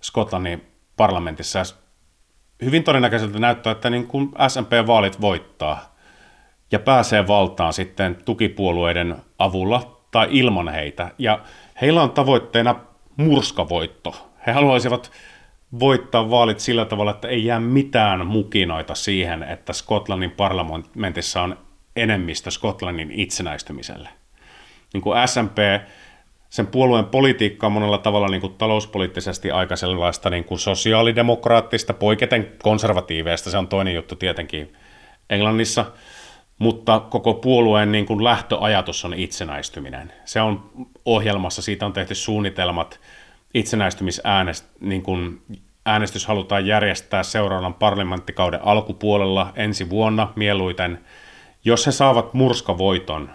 Skotlannin 0.00 0.64
parlamentissa. 0.96 1.62
Hyvin 2.64 2.84
todennäköiseltä 2.84 3.38
näyttää, 3.38 3.70
että 3.70 3.90
niin 3.90 4.06
kuin 4.06 4.30
SMP-vaalit 4.48 5.20
voittaa 5.20 5.96
ja 6.72 6.78
pääsee 6.78 7.26
valtaan 7.26 7.72
sitten 7.72 8.16
tukipuolueiden 8.24 9.16
avulla 9.38 10.00
tai 10.10 10.28
ilman 10.30 10.68
heitä. 10.68 11.10
Ja 11.18 11.38
heillä 11.80 12.02
on 12.02 12.10
tavoitteena 12.10 12.76
murskavoitto. 13.16 14.30
He 14.46 14.52
haluaisivat 14.52 15.12
voittaa 15.80 16.30
vaalit 16.30 16.60
sillä 16.60 16.84
tavalla, 16.84 17.10
että 17.10 17.28
ei 17.28 17.44
jää 17.44 17.60
mitään 17.60 18.26
mukinoita 18.26 18.94
siihen, 18.94 19.42
että 19.42 19.72
Skotlannin 19.72 20.30
parlamentissa 20.30 21.42
on 21.42 21.58
enemmistö 21.96 22.50
Skotlannin 22.50 23.10
itsenäistymiselle. 23.10 24.08
Niin 24.92 25.02
kuin 25.02 25.28
SMP, 25.28 25.56
sen 26.50 26.66
puolueen 26.66 27.04
politiikka 27.04 27.66
on 27.66 27.72
monella 27.72 27.98
tavalla 27.98 28.28
niin 28.28 28.40
kuin 28.40 28.54
talouspoliittisesti 28.54 29.50
aika 29.50 29.76
sellaista 29.76 30.30
niin 30.30 30.44
kuin 30.44 30.58
sosiaalidemokraattista, 30.58 31.94
poiketen 31.94 32.52
konservatiiveista, 32.62 33.50
se 33.50 33.58
on 33.58 33.68
toinen 33.68 33.94
juttu 33.94 34.16
tietenkin 34.16 34.72
Englannissa, 35.30 35.84
mutta 36.58 37.00
koko 37.00 37.34
puolueen 37.34 37.92
niin 37.92 38.06
kuin 38.06 38.24
lähtöajatus 38.24 39.04
on 39.04 39.14
itsenäistyminen. 39.14 40.12
Se 40.24 40.40
on 40.40 40.70
ohjelmassa, 41.04 41.62
siitä 41.62 41.86
on 41.86 41.92
tehty 41.92 42.14
suunnitelmat, 42.14 43.00
itsenäistymisäänest, 43.54 44.66
niin 44.80 45.02
kuin 45.02 45.42
äänestys 45.86 46.26
halutaan 46.26 46.66
järjestää 46.66 47.22
seuraavan 47.22 47.74
parlamenttikauden 47.74 48.60
alkupuolella 48.62 49.52
ensi 49.56 49.90
vuonna 49.90 50.32
mieluiten. 50.36 51.04
Jos 51.64 51.86
he 51.86 51.92
saavat 51.92 52.34
murskavoiton, 52.34 53.30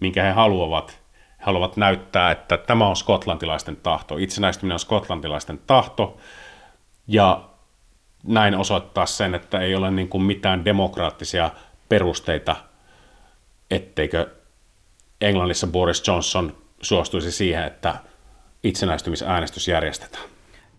minkä 0.00 0.22
he 0.22 0.30
haluavat, 0.30 1.02
he 1.38 1.44
haluavat 1.44 1.76
näyttää, 1.76 2.30
että 2.30 2.56
tämä 2.56 2.86
on 2.86 2.96
skotlantilaisten 2.96 3.76
tahto, 3.76 4.16
itsenäistyminen 4.16 4.74
on 4.74 4.80
skotlantilaisten 4.80 5.60
tahto, 5.66 6.16
ja 7.06 7.48
näin 8.24 8.54
osoittaa 8.54 9.06
sen, 9.06 9.34
että 9.34 9.60
ei 9.60 9.74
ole 9.74 9.90
niin 9.90 10.08
kuin 10.08 10.22
mitään 10.22 10.64
demokraattisia 10.64 11.50
perusteita, 11.88 12.56
etteikö 13.70 14.30
Englannissa 15.20 15.66
Boris 15.66 16.06
Johnson 16.06 16.56
suostuisi 16.80 17.32
siihen, 17.32 17.64
että 17.64 17.94
itsenäistymisäänestys 18.62 19.68
järjestetään. 19.68 20.24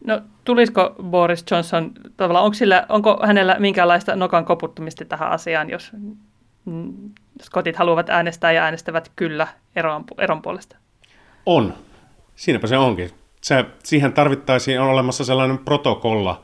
No 0.06 0.22
tulisiko 0.44 0.96
Boris 1.03 1.46
Johnson, 1.51 1.91
tavallaan, 2.18 2.46
onko, 2.46 2.53
sillä, 2.53 2.86
onko 2.89 3.20
hänellä 3.25 3.56
minkäänlaista 3.60 4.15
nokan 4.15 4.46
koputtamista 4.46 5.06
tähän 5.06 5.32
asiaan, 5.32 5.70
jos 5.70 5.91
skotit 7.41 7.75
haluavat 7.75 8.10
äänestää 8.10 8.51
ja 8.51 8.63
äänestävät 8.63 9.12
kyllä 9.15 9.48
eron, 9.75 10.03
eron 10.18 10.41
puolesta? 10.41 10.77
On. 11.46 11.74
Siinäpä 12.36 12.68
se 12.68 12.77
onkin. 12.77 13.10
Se, 13.41 13.65
siihen 13.84 14.13
tarvittaisiin, 14.13 14.82
on 14.82 14.89
olemassa 14.89 15.25
sellainen 15.25 15.58
protokolla, 15.58 16.44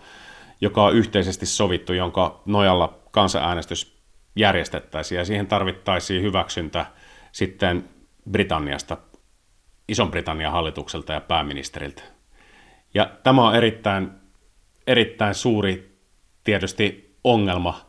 joka 0.61 0.83
on 0.83 0.95
yhteisesti 0.95 1.45
sovittu, 1.45 1.93
jonka 1.93 2.41
nojalla 2.45 2.99
kansanäänestys 3.11 3.95
järjestettäisiin, 4.35 5.19
ja 5.19 5.25
siihen 5.25 5.47
tarvittaisiin 5.47 6.23
hyväksyntä 6.23 6.85
sitten 7.31 7.89
Britanniasta, 8.31 8.97
Ison-Britannian 9.87 10.51
hallitukselta 10.51 11.13
ja 11.13 11.21
pääministeriltä. 11.21 12.03
Ja 12.93 13.11
tämä 13.23 13.47
on 13.47 13.55
erittäin, 13.55 14.11
erittäin 14.87 15.35
suuri 15.35 15.99
tietysti 16.43 17.15
ongelma 17.23 17.85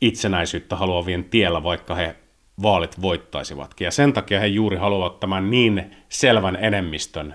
itsenäisyyttä 0.00 0.76
haluavien 0.76 1.24
tiellä, 1.24 1.62
vaikka 1.62 1.94
he 1.94 2.16
vaalit 2.62 3.02
voittaisivatkin. 3.02 3.84
Ja 3.84 3.90
sen 3.90 4.12
takia 4.12 4.40
he 4.40 4.46
juuri 4.46 4.76
haluavat 4.76 5.20
tämän 5.20 5.50
niin 5.50 5.96
selvän 6.08 6.56
enemmistön, 6.56 7.34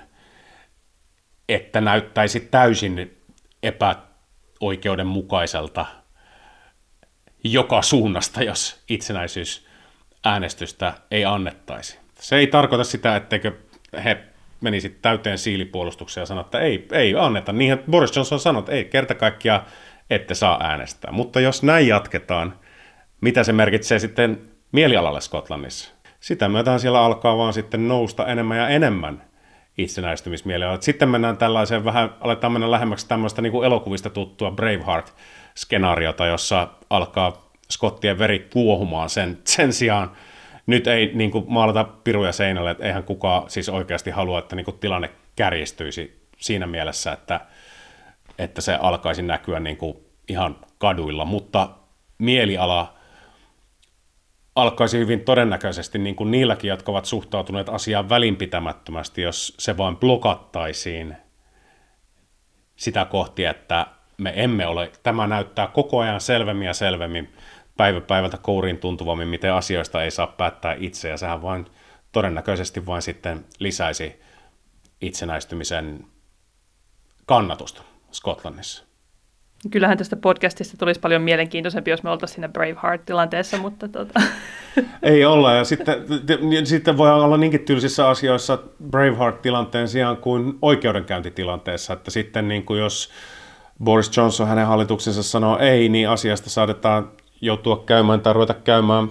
että 1.50 1.82
näyttäisi 1.82 2.40
täysin 2.40 3.18
epäoikeudenmukaiselta 3.64 5.86
joka 7.44 7.82
suunnasta, 7.82 8.44
jos 8.44 8.84
itsenäisyysäänestystä 8.90 10.94
ei 11.12 11.26
annettaisi. 11.26 12.00
Se 12.20 12.36
ei 12.36 12.48
tarkoita 12.48 12.84
sitä, 12.84 13.16
etteikö 13.16 13.69
he 14.04 14.18
menisi 14.62 14.90
täyteen 14.90 15.38
siilipuolustukseen 15.38 16.22
ja 16.22 16.26
sanoi, 16.26 16.42
että 16.42 16.60
ei, 16.60 16.88
ei 16.92 17.16
anneta. 17.18 17.54
Niinhän 17.54 17.84
Boris 17.92 18.16
Johnson 18.16 18.40
sanoi, 18.40 18.60
että 18.60 18.72
ei 18.72 18.86
kerta 18.86 19.16
kaikkiaan 19.16 19.62
ette 20.10 20.34
saa 20.34 20.64
äänestää. 20.64 21.12
Mutta 21.12 21.40
jos 21.40 21.64
näin 21.64 21.88
jatketaan, 21.88 22.54
mitä 23.22 23.44
se 23.44 23.54
merkitsee 23.54 24.00
sitten 24.00 24.42
mielialalle 24.72 25.22
Skotlannissa? 25.22 25.92
Sitä 26.20 26.50
myötä 26.50 26.78
siellä 26.78 27.02
alkaa 27.02 27.38
vaan 27.38 27.54
sitten 27.54 27.88
nousta 27.88 28.28
enemmän 28.28 28.58
ja 28.58 28.70
enemmän 28.70 29.24
itsenäistymismielialaa. 29.78 30.82
Sitten 30.82 31.10
mennään 31.10 31.38
tällaiseen 31.38 31.86
vähän, 31.86 32.10
aletaan 32.20 32.54
mennä 32.54 32.72
lähemmäksi 32.72 33.08
tämmöistä 33.08 33.42
niin 33.42 33.52
kuin 33.52 33.66
elokuvista 33.66 34.10
tuttua 34.10 34.52
Braveheart-skenaariota, 34.52 36.26
jossa 36.26 36.68
alkaa 36.90 37.50
skottien 37.72 38.20
veri 38.20 38.48
kuohumaan 38.54 39.10
sen, 39.10 39.38
sen 39.44 39.74
sijaan, 39.74 40.12
nyt 40.66 40.88
ei 40.88 41.12
niin 41.14 41.32
kuin, 41.32 41.46
maalata 41.48 41.84
piruja 41.84 42.32
seinälle, 42.32 42.72
että 42.72 42.86
eihän 42.86 43.04
kukaan 43.04 43.50
siis 43.50 43.70
oikeasti 43.70 44.10
halua, 44.12 44.40
että 44.40 44.56
niin 44.56 44.66
kuin, 44.66 44.80
tilanne 44.80 45.10
kärjistyisi 45.36 46.28
siinä 46.38 46.68
mielessä, 46.68 47.12
että, 47.12 47.40
että 48.40 48.62
se 48.62 48.76
alkaisi 48.76 49.22
näkyä 49.22 49.60
niin 49.60 49.78
kuin, 49.78 49.98
ihan 50.28 50.56
kaduilla, 50.78 51.26
mutta 51.26 51.70
mieliala 52.18 52.94
alkaisi 54.56 54.98
hyvin 54.98 55.22
todennäköisesti 55.22 55.98
niin 55.98 56.16
kuin 56.16 56.32
niilläkin, 56.32 56.70
jotka 56.70 56.92
ovat 56.92 57.06
suhtautuneet 57.06 57.70
asiaan 57.70 58.10
välinpitämättömästi, 58.10 59.22
jos 59.22 59.56
se 59.60 59.78
vain 59.78 59.98
blokattaisiin 59.98 61.18
sitä 62.76 63.06
kohti, 63.06 63.46
että 63.46 63.86
me 64.18 64.34
emme 64.36 64.68
ole, 64.68 64.92
tämä 65.04 65.28
näyttää 65.28 65.68
koko 65.68 66.00
ajan 66.00 66.22
selvemmin 66.22 66.66
ja 66.66 66.74
selvemmin 66.74 67.34
päivä 67.80 68.02
päivältä 68.02 68.38
kouriin 68.38 68.78
tuntuvammin, 68.78 69.28
miten 69.28 69.54
asioista 69.54 70.04
ei 70.04 70.12
saa 70.12 70.28
päättää 70.28 70.76
itse, 70.80 71.10
ja 71.10 71.18
sehän 71.18 71.42
vain 71.42 71.66
todennäköisesti 72.12 72.86
vain 72.86 73.02
sitten 73.02 73.46
lisäisi 73.60 74.22
itsenäistymisen 75.02 76.06
kannatusta 77.26 77.82
Skotlannissa. 78.12 78.84
Kyllähän 79.72 79.98
tästä 79.98 80.16
podcastista 80.16 80.78
tulisi 80.78 81.00
paljon 81.00 81.22
mielenkiintoisempi, 81.22 81.92
jos 81.92 82.04
me 82.04 82.10
oltaisiin 82.10 82.36
siinä 82.36 82.50
Braveheart-tilanteessa, 82.50 83.58
mutta 83.58 83.88
tota. 83.88 84.22
Ei 85.04 85.26
olla, 85.26 85.54
ja 85.54 85.64
sitten, 85.64 85.96
sitten 86.64 86.98
voi 86.98 87.12
olla 87.12 87.38
niinkin 87.38 87.66
tylsissä 87.66 88.10
asioissa 88.10 88.60
Braveheart-tilanteen 88.90 89.88
sijaan 89.88 90.18
kuin 90.18 90.58
oikeudenkäyntitilanteessa, 90.62 91.94
että 91.94 92.12
sitten 92.12 92.48
niin 92.48 92.66
kuin 92.66 92.80
jos 92.80 93.10
Boris 93.84 94.18
Johnson 94.18 94.48
hänen 94.48 94.68
hallituksensa 94.68 95.24
sanoo 95.24 95.58
ei, 95.58 95.90
niin 95.90 96.10
asiasta 96.10 96.50
saadetaan 96.50 97.12
joutua 97.42 97.84
käymään 97.86 98.22
tai 98.22 98.34
ruveta 98.34 98.54
käymään 98.54 99.10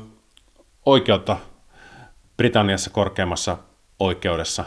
oikeutta 0.87 1.37
Britanniassa 2.37 2.91
korkeammassa 2.91 3.59
oikeudessa 3.99 4.65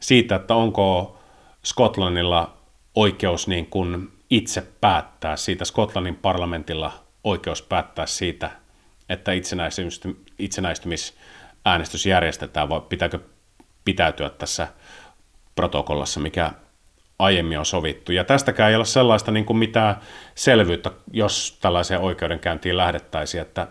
siitä, 0.00 0.34
että 0.36 0.54
onko 0.54 1.18
Skotlannilla 1.64 2.56
oikeus 2.94 3.48
niin 3.48 3.66
kuin 3.66 4.12
itse 4.30 4.66
päättää 4.80 5.36
siitä, 5.36 5.64
Skotlannin 5.64 6.16
parlamentilla 6.16 6.92
oikeus 7.24 7.62
päättää 7.62 8.06
siitä, 8.06 8.50
että 9.08 9.32
itsenäistymisäänestys 10.38 12.06
järjestetään, 12.06 12.68
vai 12.68 12.80
pitääkö 12.80 13.18
pitäytyä 13.84 14.30
tässä 14.30 14.68
protokollassa, 15.54 16.20
mikä 16.20 16.52
aiemmin 17.18 17.58
on 17.58 17.66
sovittu. 17.66 18.12
Ja 18.12 18.24
tästäkään 18.24 18.70
ei 18.70 18.76
ole 18.76 18.84
sellaista 18.84 19.30
niin 19.30 19.44
kuin 19.44 19.56
mitään 19.56 19.96
selvyyttä, 20.34 20.90
jos 21.12 21.58
tällaiseen 21.60 22.00
oikeudenkäyntiin 22.00 22.76
lähdettäisiin, 22.76 23.42
että 23.42 23.68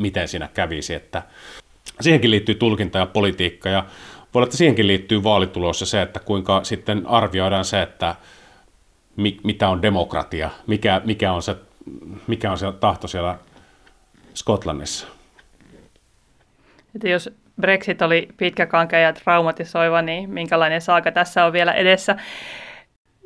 miten 0.00 0.28
siinä 0.28 0.48
kävisi. 0.54 0.94
Että 0.94 1.22
siihenkin 2.00 2.30
liittyy 2.30 2.54
tulkinta 2.54 2.98
ja 2.98 3.06
politiikka 3.06 3.68
ja 3.68 3.84
voi 4.34 4.40
olla, 4.40 4.46
että 4.46 4.56
siihenkin 4.56 4.86
liittyy 4.86 5.22
vaalitulos 5.22 5.80
ja 5.80 5.86
se, 5.86 6.02
että 6.02 6.20
kuinka 6.20 6.64
sitten 6.64 7.06
arvioidaan 7.06 7.64
se, 7.64 7.82
että 7.82 8.14
mi, 9.16 9.40
mitä 9.44 9.68
on 9.68 9.82
demokratia, 9.82 10.50
mikä, 10.66 11.00
mikä, 11.04 11.32
on 11.32 11.42
se, 11.42 11.56
mikä 12.26 12.50
on 12.50 12.58
se 12.58 12.72
tahto 12.72 13.08
siellä 13.08 13.38
Skotlannissa. 14.34 15.06
Että 16.94 17.08
jos 17.08 17.30
Brexit 17.60 18.02
oli 18.02 18.28
pitkäkankea 18.36 18.98
ja 18.98 19.12
traumatisoiva, 19.12 20.02
niin 20.02 20.30
minkälainen 20.30 20.80
saaka 20.80 21.12
tässä 21.12 21.44
on 21.44 21.52
vielä 21.52 21.72
edessä 21.72 22.16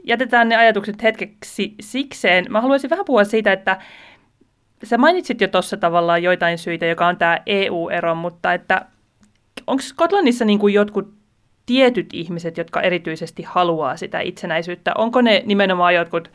jätetään 0.05 0.49
ne 0.49 0.57
ajatukset 0.57 1.03
hetkeksi 1.03 1.75
sikseen. 1.81 2.47
Mä 2.49 2.61
haluaisin 2.61 2.91
vähän 2.91 3.05
puhua 3.05 3.25
siitä, 3.25 3.53
että 3.53 3.79
sä 4.85 4.99
mainitsit 4.99 5.41
jo 5.41 5.49
tuossa 5.49 5.77
tavallaan 5.77 6.23
joitain 6.23 6.59
syitä, 6.59 6.87
joka 6.87 7.07
on 7.07 7.17
tämä 7.17 7.39
EU-ero, 7.47 8.15
mutta 8.15 8.53
että 8.53 8.87
onko 9.67 9.83
Skotlannissa 9.83 10.45
niin 10.45 10.59
kuin 10.59 10.75
jotkut 10.75 11.15
tietyt 11.67 12.09
ihmiset, 12.13 12.57
jotka 12.57 12.81
erityisesti 12.81 13.43
haluaa 13.43 13.97
sitä 13.97 14.21
itsenäisyyttä? 14.21 14.93
Onko 14.99 15.21
ne 15.21 15.43
nimenomaan 15.47 15.95
jotkut, 15.95 16.31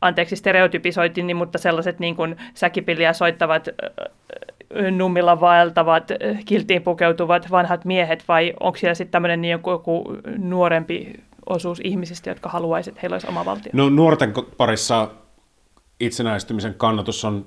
anteeksi 0.00 0.36
stereotypisoitin, 0.36 1.26
niin, 1.26 1.36
mutta 1.36 1.58
sellaiset 1.58 1.98
niin 1.98 2.16
kuin 2.16 2.36
säkipilliä 2.54 3.12
soittavat, 3.12 3.68
nummilla 4.90 5.40
vaeltavat, 5.40 6.08
kiltiin 6.44 6.82
pukeutuvat 6.82 7.50
vanhat 7.50 7.84
miehet, 7.84 8.24
vai 8.28 8.54
onko 8.60 8.78
siellä 8.78 8.94
sitten 8.94 9.12
tämmöinen 9.12 9.40
niin 9.40 9.52
joku, 9.52 9.70
joku 9.70 10.16
nuorempi 10.38 11.12
osuus 11.48 11.80
ihmisistä, 11.84 12.30
jotka 12.30 12.48
haluaisivat, 12.48 12.92
että 12.92 13.00
heillä 13.02 13.14
olisi 13.14 13.28
oma 13.28 13.44
valtio? 13.44 13.70
No 13.74 13.88
nuorten 13.88 14.34
parissa 14.56 15.10
itsenäistymisen 16.00 16.74
kannatus 16.74 17.24
on 17.24 17.46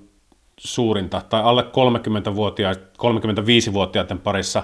suurinta, 0.58 1.22
tai 1.30 1.42
alle 1.44 1.62
30-vuotiaiden, 1.62 2.84
35-vuotiaiden 2.84 4.20
parissa 4.20 4.64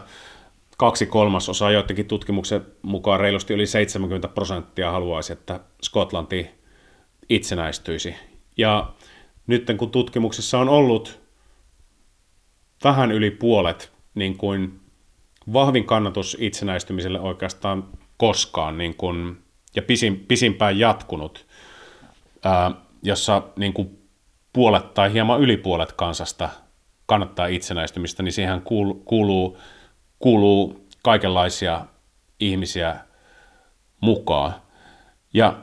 kaksi 0.77 1.05
kolmasosaa, 1.05 1.71
joidenkin 1.71 2.07
tutkimuksen 2.07 2.65
mukaan 2.81 3.19
reilusti 3.19 3.53
yli 3.53 3.67
70 3.67 4.27
prosenttia 4.27 4.91
haluaisi, 4.91 5.33
että 5.33 5.59
Skotlanti 5.83 6.49
itsenäistyisi. 7.29 8.15
Ja 8.57 8.93
nyt 9.47 9.67
kun 9.77 9.91
tutkimuksissa 9.91 10.59
on 10.59 10.69
ollut 10.69 11.19
vähän 12.83 13.11
yli 13.11 13.31
puolet 13.31 13.91
niin 14.15 14.37
kuin 14.37 14.79
vahvin 15.53 15.85
kannatus 15.85 16.37
itsenäistymiselle 16.39 17.19
oikeastaan 17.19 17.87
koskaan 18.17 18.77
niin 18.77 18.95
kuin, 18.95 19.43
ja 19.75 19.81
pisin, 19.81 20.25
pisimpään 20.27 20.79
jatkunut, 20.79 21.45
ää, 22.43 22.71
jossa 23.03 23.43
niin 23.55 23.73
kuin 23.73 24.07
puolet 24.53 24.93
tai 24.93 25.13
hieman 25.13 25.41
yli 25.41 25.57
puolet 25.57 25.91
kansasta 25.91 26.49
kannattaa 27.05 27.47
itsenäistymistä, 27.47 28.23
niin 28.23 28.33
siihen 28.33 28.61
kuuluu, 29.05 29.57
kuuluu 30.19 30.87
kaikenlaisia 31.03 31.85
ihmisiä 32.39 32.95
mukaan. 34.01 34.55
Ja 35.33 35.57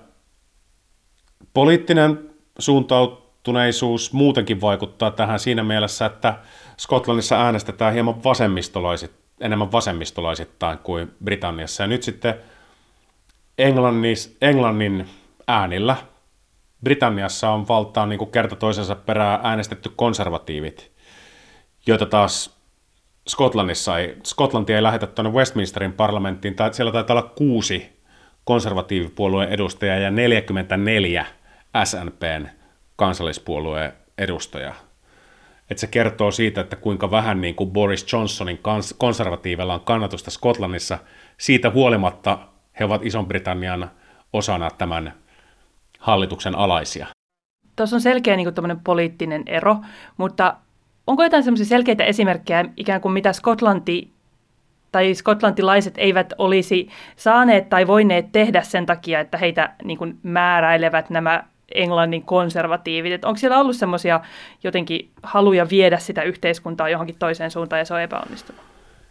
poliittinen 1.54 2.30
suuntautuneisuus 2.58 4.12
muutenkin 4.12 4.61
vaikuttaa 4.61 5.11
tähän 5.11 5.40
siinä 5.40 5.62
mielessä, 5.62 6.06
että 6.06 6.38
Skotlannissa 6.78 7.37
äänestetään 7.37 7.92
hieman 7.92 8.25
vasemmistolaisit, 8.25 9.23
enemmän 9.40 9.72
vasemmistolaisittain 9.72 10.78
kuin 10.78 11.14
Britanniassa. 11.24 11.82
Ja 11.82 11.86
nyt 11.86 12.02
sitten 12.02 12.34
Englannis, 13.58 14.36
Englannin 14.40 15.08
äänillä 15.48 15.96
Britanniassa 16.84 17.50
on 17.50 17.68
valtaan 17.68 18.08
niin 18.08 18.18
kuin 18.18 18.30
kerta 18.30 18.56
toisensa 18.56 18.94
perään 18.94 19.40
äänestetty 19.42 19.92
konservatiivit, 19.96 20.92
joita 21.86 22.06
taas 22.06 22.58
Skotlannissa 23.28 23.98
ei, 23.98 24.16
Skotlanti 24.24 24.72
ei 24.72 24.82
lähetä 24.82 25.06
tuonne 25.06 25.32
Westminsterin 25.32 25.92
parlamenttiin, 25.92 26.54
tai 26.54 26.74
siellä 26.74 26.92
taitaa 26.92 27.16
olla 27.16 27.32
kuusi 27.36 28.00
konservatiivipuolueen 28.44 29.48
edustajaa 29.48 29.96
ja 29.96 30.10
44 30.10 31.26
SNPn 31.84 32.48
kansallispuolueen 32.96 33.92
edustajaa. 34.18 34.74
Et 35.71 35.78
se 35.78 35.87
kertoo 35.87 36.30
siitä, 36.30 36.61
että 36.61 36.76
kuinka 36.76 37.11
vähän 37.11 37.40
niin 37.40 37.54
kuin 37.54 37.71
Boris 37.71 38.12
Johnsonin 38.12 38.59
kans- 38.59 38.94
konservatiivilla 38.99 39.75
on 39.75 39.80
kannatusta 39.80 40.30
Skotlannissa. 40.30 40.99
Siitä 41.38 41.71
huolimatta 41.71 42.38
he 42.80 42.85
ovat 42.85 43.06
Ison-Britannian 43.06 43.90
osana 44.33 44.71
tämän 44.71 45.12
hallituksen 45.99 46.54
alaisia. 46.54 47.06
Tuossa 47.76 47.97
on 47.97 48.00
selkeä 48.00 48.37
niin 48.37 48.54
kuin 48.54 48.80
poliittinen 48.85 49.42
ero, 49.47 49.76
mutta 50.16 50.56
onko 51.06 51.23
jotain 51.23 51.42
semmoisia 51.42 51.66
selkeitä 51.66 52.04
esimerkkejä 52.04 52.64
ikään 52.76 53.00
kuin 53.00 53.12
mitä 53.12 53.33
Skotlanti 53.33 54.14
tai 54.92 55.14
skotlantilaiset 55.14 55.94
eivät 55.97 56.33
olisi 56.38 56.88
saaneet 57.16 57.68
tai 57.68 57.87
voineet 57.87 58.33
tehdä 58.33 58.62
sen 58.62 58.87
takia, 58.87 59.21
että 59.21 59.38
heitä 59.38 59.75
niin 59.85 59.99
kuin 59.99 60.18
määräilevät 60.23 61.11
nämä 61.11 61.42
Englannin 61.75 62.23
konservatiivit. 62.23 63.12
Et 63.12 63.25
onko 63.25 63.38
siellä 63.38 63.59
ollut 63.59 63.76
semmoisia 63.76 64.21
jotenkin 64.64 65.11
haluja 65.23 65.66
viedä 65.71 65.99
sitä 65.99 66.23
yhteiskuntaa 66.23 66.88
johonkin 66.88 67.16
toiseen 67.18 67.50
suuntaan 67.50 67.80
ja 67.80 67.85
se 67.85 67.94
on 67.94 68.00
epäonnistunut? 68.00 68.62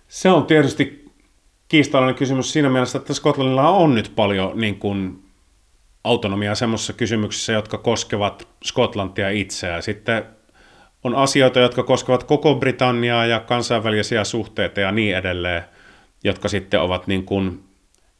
Se 0.07 0.29
on 0.29 0.45
tietysti 0.45 1.11
kiistalainen 1.67 2.15
kysymys 2.15 2.53
siinä 2.53 2.69
mielessä, 2.69 2.97
että 2.97 3.13
Skotlannilla 3.13 3.69
on 3.69 3.95
nyt 3.95 4.11
paljon 4.15 4.59
niin 4.59 4.79
kuin 4.79 5.23
autonomiaa 6.03 6.55
semmoisissa 6.55 6.93
kysymyksissä, 6.93 7.53
jotka 7.53 7.77
koskevat 7.77 8.47
Skotlantia 8.63 9.29
itseään. 9.29 9.83
Sitten 9.83 10.23
on 11.03 11.15
asioita, 11.15 11.59
jotka 11.59 11.83
koskevat 11.83 12.23
koko 12.23 12.55
Britanniaa 12.55 13.25
ja 13.25 13.39
kansainvälisiä 13.39 14.23
suhteita 14.23 14.79
ja 14.79 14.91
niin 14.91 15.17
edelleen, 15.17 15.63
jotka 16.23 16.49
sitten 16.49 16.81
ovat 16.81 17.07
niin 17.07 17.25
kuin 17.25 17.63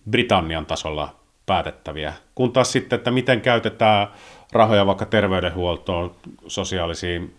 Britannian 0.10 0.66
tasolla 0.66 1.23
päätettäviä. 1.46 2.14
Kun 2.36 2.54
taas 2.54 2.72
sitten, 2.72 2.98
että 2.98 3.12
miten 3.12 3.42
käytetään 3.42 4.08
rahoja 4.52 4.86
vaikka 4.86 5.06
terveydenhuoltoon, 5.06 6.16
sosiaalisiin 6.48 7.36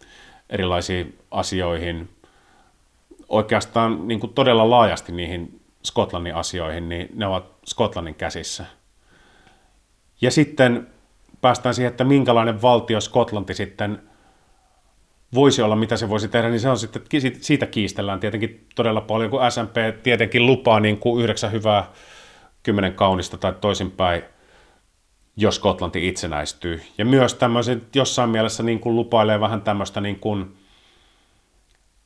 erilaisiin 0.50 1.18
asioihin, 1.30 2.08
oikeastaan 3.28 4.08
niin 4.08 4.20
kuin 4.20 4.32
todella 4.32 4.70
laajasti 4.70 5.12
niihin 5.12 5.61
Skotlannin 5.84 6.34
asioihin, 6.34 6.88
niin 6.88 7.08
ne 7.14 7.26
ovat 7.26 7.44
Skotlannin 7.66 8.14
käsissä. 8.14 8.64
Ja 10.20 10.30
sitten 10.30 10.87
päästään 11.40 11.75
siihen, 11.75 11.90
että 11.90 12.04
minkälainen 12.04 12.62
valtio 12.62 13.00
Skotlanti 13.00 13.54
sitten 13.54 14.02
voisi 15.34 15.62
olla, 15.62 15.76
mitä 15.76 15.96
se 15.96 16.08
voisi 16.08 16.28
tehdä, 16.28 16.49
niin 16.49 16.61
se 16.61 16.68
on 16.68 16.78
sitten, 16.78 17.02
siitä 17.40 17.66
kiistellään 17.66 18.20
tietenkin 18.20 18.66
todella 18.75 19.00
paljon, 19.00 19.30
kun 19.30 19.40
SMP 19.50 19.76
tietenkin 20.02 20.46
lupaa 20.46 20.80
niin 20.80 20.99
kuin 20.99 21.23
yhdeksän 21.23 21.52
hyvää, 21.52 21.92
kymmenen 22.64 22.94
kaunista 22.94 23.38
tai 23.38 23.52
toisinpäin, 23.61 24.23
jos 25.36 25.56
Skotlanti 25.56 26.08
itsenäistyy. 26.08 26.82
Ja 26.99 27.04
myös 27.04 27.34
tämmöisen 27.34 27.86
jossain 27.95 28.30
mielessä 28.30 28.62
niin 28.62 28.80
kuin 28.80 28.97
lupailee 28.97 29.41
vähän 29.41 29.62
tämmöistä 29.62 30.00
niin 30.00 30.21
kuin 30.21 30.56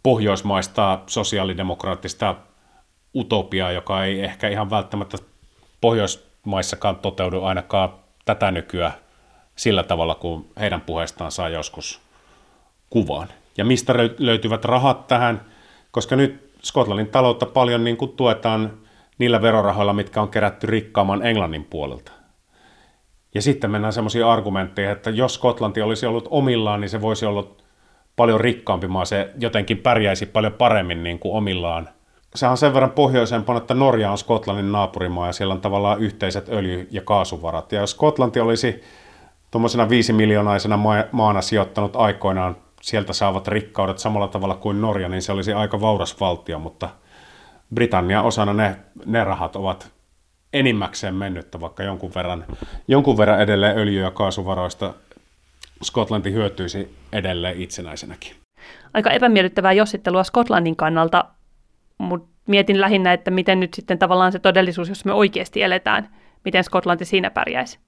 pohjoismaista 0.03 1.01
sosiaalidemokraattista 1.07 2.35
utopiaa, 3.15 3.73
joka 3.73 4.05
ei 4.05 4.25
ehkä 4.25 4.49
ihan 4.49 4.71
välttämättä 4.71 5.19
Pohjoismaissakaan 5.81 6.97
toteudu 6.97 7.45
ainakaan 7.45 7.95
tätä 8.25 8.51
nykyä 8.51 8.93
sillä 9.57 9.83
tavalla, 9.83 10.15
kuin 10.15 10.51
heidän 10.61 10.81
puheestaan 10.81 11.33
saa 11.33 11.49
joskus 11.49 12.01
kuvaan. 12.91 13.29
Ja 13.57 13.65
mistä 13.65 13.95
löytyvät 14.19 14.65
rahat 14.65 15.07
tähän, 15.07 15.45
koska 15.91 16.17
nyt 16.17 16.53
Skotlannin 16.63 17.09
taloutta 17.09 17.47
paljon 17.47 17.85
niin 17.85 17.97
kuin 17.97 18.13
tuetaan 18.13 18.88
niillä 19.19 19.43
verorahoilla, 19.43 19.93
mitkä 19.93 20.23
on 20.23 20.29
kerätty 20.29 20.67
rikkaamman 20.67 21.27
Englannin 21.27 21.65
puolelta. 21.65 22.13
Ja 23.35 23.43
sitten 23.43 23.71
mennään 23.71 23.93
semmoisia 23.93 24.33
argumentteja, 24.33 24.93
että 24.93 25.11
jos 25.11 25.35
Skotlanti 25.35 25.83
olisi 25.83 26.07
ollut 26.07 26.29
omillaan, 26.31 26.81
niin 26.81 26.89
se 26.89 27.01
voisi 27.01 27.27
olla 27.27 27.49
paljon 28.17 28.41
rikkaampi 28.41 28.89
maa, 28.89 29.05
se 29.05 29.31
jotenkin 29.41 29.79
pärjäisi 29.79 30.27
paljon 30.27 30.53
paremmin 30.53 31.03
niin 31.03 31.19
kuin 31.19 31.35
omillaan. 31.35 31.89
Se 32.35 32.47
on 32.47 32.57
sen 32.57 32.75
verran 32.75 32.91
pohjoisempana, 32.91 33.59
että 33.59 33.75
Norja 33.75 34.11
on 34.11 34.19
Skotlannin 34.19 34.73
naapurimaa 34.73 35.27
ja 35.27 35.33
siellä 35.33 35.55
on 35.55 35.61
tavallaan 35.61 36.01
yhteiset 36.01 36.49
öljy- 36.49 36.89
ja 36.91 37.03
kaasuvarat. 37.03 37.73
Ja 37.73 37.81
jos 37.81 37.91
Skotlanti 37.91 38.41
olisi 38.41 38.83
tuommoisena 39.51 39.89
viisi 39.89 40.13
miljoonaisena 40.13 40.79
maana 41.13 41.43
sijoittanut 41.43 41.97
aikoinaan 41.97 42.57
sieltä 42.81 43.13
saavat 43.13 43.49
rikkaudet 43.49 43.99
samalla 43.99 44.29
tavalla 44.29 44.55
kuin 44.55 44.81
Norja, 44.81 45.09
niin 45.09 45.23
se 45.23 45.33
olisi 45.33 45.53
aika 45.53 45.81
vauras 45.81 46.21
valtio, 46.21 46.59
mutta 46.59 46.89
Britannia 47.75 48.23
osana 48.23 48.53
ne, 48.53 48.77
ne 49.07 49.25
rahat 49.25 49.57
ovat 49.57 49.93
enimmäkseen 50.53 51.15
mennyttä, 51.15 51.61
vaikka 51.61 51.83
jonkun 51.83 52.13
verran, 52.15 52.45
jonkun 52.89 53.17
verran 53.17 53.41
edelleen 53.41 53.79
öljy- 53.79 54.03
ja 54.03 54.11
kaasuvaroista 54.11 54.95
Skotlanti 55.83 56.33
hyötyisi 56.33 56.97
edelleen 57.13 57.63
itsenäisenäkin. 57.63 58.33
Aika 58.95 59.11
epämiellyttävää 59.11 59.73
jossittelua 59.73 60.25
Skotlannin 60.25 60.77
kannalta, 60.77 61.25
mutta 61.99 62.29
mietin 62.47 62.81
lähinnä, 62.81 63.13
että 63.13 63.31
miten 63.31 63.61
nyt 63.61 63.75
sitten 63.75 63.99
tavallaan 63.99 64.33
se 64.33 64.39
todellisuus, 64.39 64.89
jos 64.89 65.05
me 65.05 65.13
oikeasti 65.13 65.63
eletään, 65.63 66.09
miten 66.45 66.65
Skotlanti 66.65 67.05
siinä 67.05 67.31
pärjäisi 67.31 67.79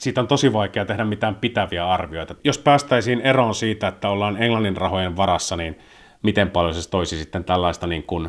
siitä 0.00 0.20
on 0.20 0.28
tosi 0.28 0.52
vaikea 0.52 0.84
tehdä 0.84 1.04
mitään 1.04 1.34
pitäviä 1.34 1.88
arvioita. 1.88 2.34
Jos 2.44 2.58
päästäisiin 2.58 3.20
eroon 3.20 3.54
siitä, 3.54 3.88
että 3.88 4.08
ollaan 4.08 4.42
Englannin 4.42 4.76
rahojen 4.76 5.16
varassa, 5.16 5.56
niin 5.56 5.78
miten 6.22 6.50
paljon 6.50 6.74
se 6.74 6.90
toisi 6.90 7.18
sitten 7.18 7.44
tällaista 7.44 7.86
niin 7.86 8.02
kuin 8.02 8.28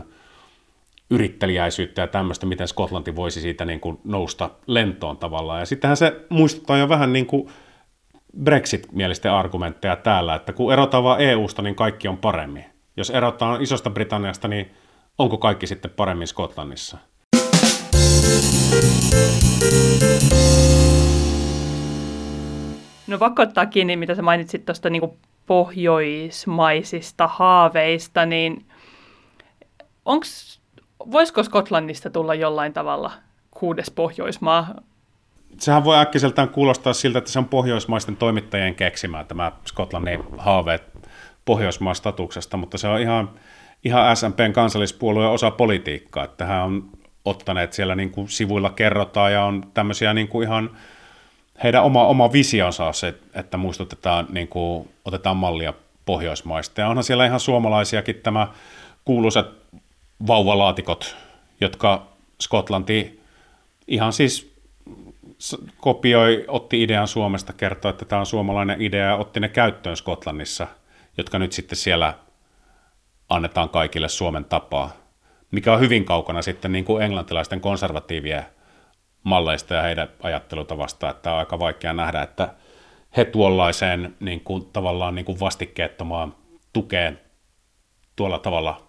yrittelijäisyyttä 1.09 2.01
ja 2.01 2.07
tämmöistä, 2.07 2.45
miten 2.45 2.67
Skotlanti 2.67 3.15
voisi 3.15 3.41
siitä 3.41 3.65
niin 3.65 3.79
kuin 3.79 3.99
nousta 4.03 4.49
lentoon 4.67 5.17
tavallaan. 5.17 5.59
Ja 5.59 5.65
sittenhän 5.65 5.97
se 5.97 6.25
muistuttaa 6.29 6.77
jo 6.77 6.89
vähän 6.89 7.13
niin 7.13 7.25
kuin 7.25 7.49
Brexit-mielisten 8.43 9.31
argumentteja 9.31 9.95
täällä, 9.95 10.35
että 10.35 10.53
kun 10.53 10.73
erotaan 10.73 11.03
vaan 11.03 11.21
EU-sta, 11.21 11.61
niin 11.61 11.75
kaikki 11.75 12.07
on 12.07 12.17
paremmin. 12.17 12.65
Jos 12.97 13.09
erotaan 13.09 13.61
Isosta 13.61 13.89
Britanniasta, 13.89 14.47
niin 14.47 14.71
onko 15.17 15.37
kaikki 15.37 15.67
sitten 15.67 15.91
paremmin 15.91 16.27
Skotlannissa? 16.27 16.97
No 23.07 23.17
pakko 23.17 23.41
ottaa 23.41 23.65
kiinni, 23.65 23.95
mitä 23.95 24.15
sä 24.15 24.21
mainitsit 24.21 24.65
tuosta 24.65 24.89
niin 24.89 25.19
pohjoismaisista 25.45 27.27
haaveista, 27.27 28.25
niin 28.25 28.65
onks, 30.05 30.61
voisiko 31.11 31.43
Skotlannista 31.43 32.09
tulla 32.09 32.35
jollain 32.35 32.73
tavalla 32.73 33.11
kuudes 33.51 33.91
Pohjoismaa? 33.91 34.75
Sehän 35.59 35.83
voi 35.83 35.97
äkkiseltään 35.97 36.49
kuulostaa 36.49 36.93
siltä, 36.93 37.17
että 37.17 37.31
se 37.31 37.39
on 37.39 37.45
pohjoismaisten 37.45 38.17
toimittajien 38.17 38.75
keksimää 38.75 39.23
tämä 39.23 39.51
Skotlannin 39.65 40.23
haaveet 40.37 40.83
Pohjoismaan 41.45 41.95
statuksesta, 41.95 42.57
mutta 42.57 42.77
se 42.77 42.87
on 42.87 43.01
ihan, 43.01 43.29
ihan 43.83 44.17
SMPn 44.17 44.53
kansallispuolueen 44.53 45.29
osa 45.29 45.51
politiikkaa, 45.51 46.23
että 46.23 46.45
hän 46.45 46.63
on 46.63 46.89
ottaneet 47.25 47.73
siellä 47.73 47.95
niin 47.95 48.11
kuin 48.11 48.29
sivuilla 48.29 48.69
kerrotaan 48.69 49.33
ja 49.33 49.43
on 49.43 49.63
tämmöisiä 49.73 50.13
niin 50.13 50.27
kuin 50.27 50.47
ihan 50.47 50.69
heidän 51.63 51.83
oma, 51.83 52.07
oma 52.07 52.33
visionsa 52.33 52.85
on 52.85 52.93
se, 52.93 53.13
että 53.33 53.57
muistutetaan, 53.57 54.27
niin 54.29 54.47
kuin, 54.47 54.89
otetaan 55.05 55.37
mallia 55.37 55.73
Pohjoismaista. 56.05 56.81
Ja 56.81 56.87
onhan 56.87 57.03
siellä 57.03 57.25
ihan 57.25 57.39
suomalaisiakin 57.39 58.15
tämä 58.15 58.47
kuuluisat 59.05 59.47
vauvalaatikot, 60.27 61.15
jotka 61.61 62.07
Skotlanti 62.41 63.21
ihan 63.87 64.13
siis 64.13 64.57
kopioi, 65.77 66.45
otti 66.47 66.83
idean 66.83 67.07
Suomesta, 67.07 67.53
kertoi, 67.53 67.89
että 67.89 68.05
tämä 68.05 68.19
on 68.19 68.25
suomalainen 68.25 68.81
idea 68.81 69.05
ja 69.05 69.15
otti 69.15 69.39
ne 69.39 69.49
käyttöön 69.49 69.97
Skotlannissa, 69.97 70.67
jotka 71.17 71.39
nyt 71.39 71.53
sitten 71.53 71.77
siellä 71.77 72.13
annetaan 73.29 73.69
kaikille 73.69 74.09
Suomen 74.09 74.45
tapaa, 74.45 74.91
mikä 75.51 75.73
on 75.73 75.79
hyvin 75.79 76.05
kaukana 76.05 76.41
sitten 76.41 76.71
niin 76.71 76.85
kuin 76.85 77.03
englantilaisten 77.03 77.61
konservatiivien 77.61 78.45
malleista 79.23 79.73
ja 79.73 79.81
heidän 79.81 80.09
ajattelutavasta, 80.23 81.09
että 81.09 81.31
on 81.31 81.39
aika 81.39 81.59
vaikea 81.59 81.93
nähdä, 81.93 82.21
että 82.21 82.53
he 83.17 83.25
tuollaiseen 83.25 84.15
niin 84.19 84.41
kuin, 84.41 84.65
tavallaan 84.65 85.15
niin 85.15 85.25
kuin 85.25 85.39
vastikkeettomaan 85.39 86.35
tukeen 86.73 87.19
tuolla 88.15 88.39
tavalla 88.39 88.86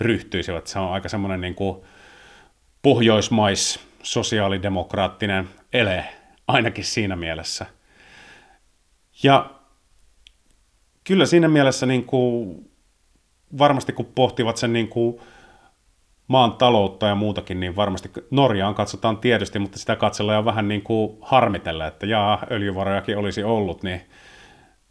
ryhtyisivät. 0.00 0.66
Se 0.66 0.78
on 0.78 0.92
aika 0.92 1.08
semmoinen 1.08 1.40
niin 1.40 1.54
kuin 1.54 1.82
pohjoismais 2.82 3.80
sosiaalidemokraattinen 4.02 5.48
ele, 5.72 6.04
ainakin 6.48 6.84
siinä 6.84 7.16
mielessä. 7.16 7.66
Ja 9.22 9.50
kyllä 11.04 11.26
siinä 11.26 11.48
mielessä 11.48 11.86
niin 11.86 12.04
kuin, 12.04 12.58
varmasti 13.58 13.92
kun 13.92 14.06
pohtivat 14.14 14.56
sen 14.56 14.72
niin 14.72 14.88
kuin, 14.88 15.20
maan 16.28 16.52
taloutta 16.52 17.06
ja 17.06 17.14
muutakin, 17.14 17.60
niin 17.60 17.76
varmasti 17.76 18.10
Norjaan 18.30 18.74
katsotaan 18.74 19.18
tietysti, 19.18 19.58
mutta 19.58 19.78
sitä 19.78 19.96
katsellaan 19.96 20.44
vähän 20.44 20.68
niin 20.68 20.82
kuin 20.82 21.18
harmitella, 21.20 21.86
että 21.86 22.06
jaa, 22.06 22.46
öljyvarojakin 22.50 23.18
olisi 23.18 23.42
ollut, 23.44 23.82
niin 23.82 24.00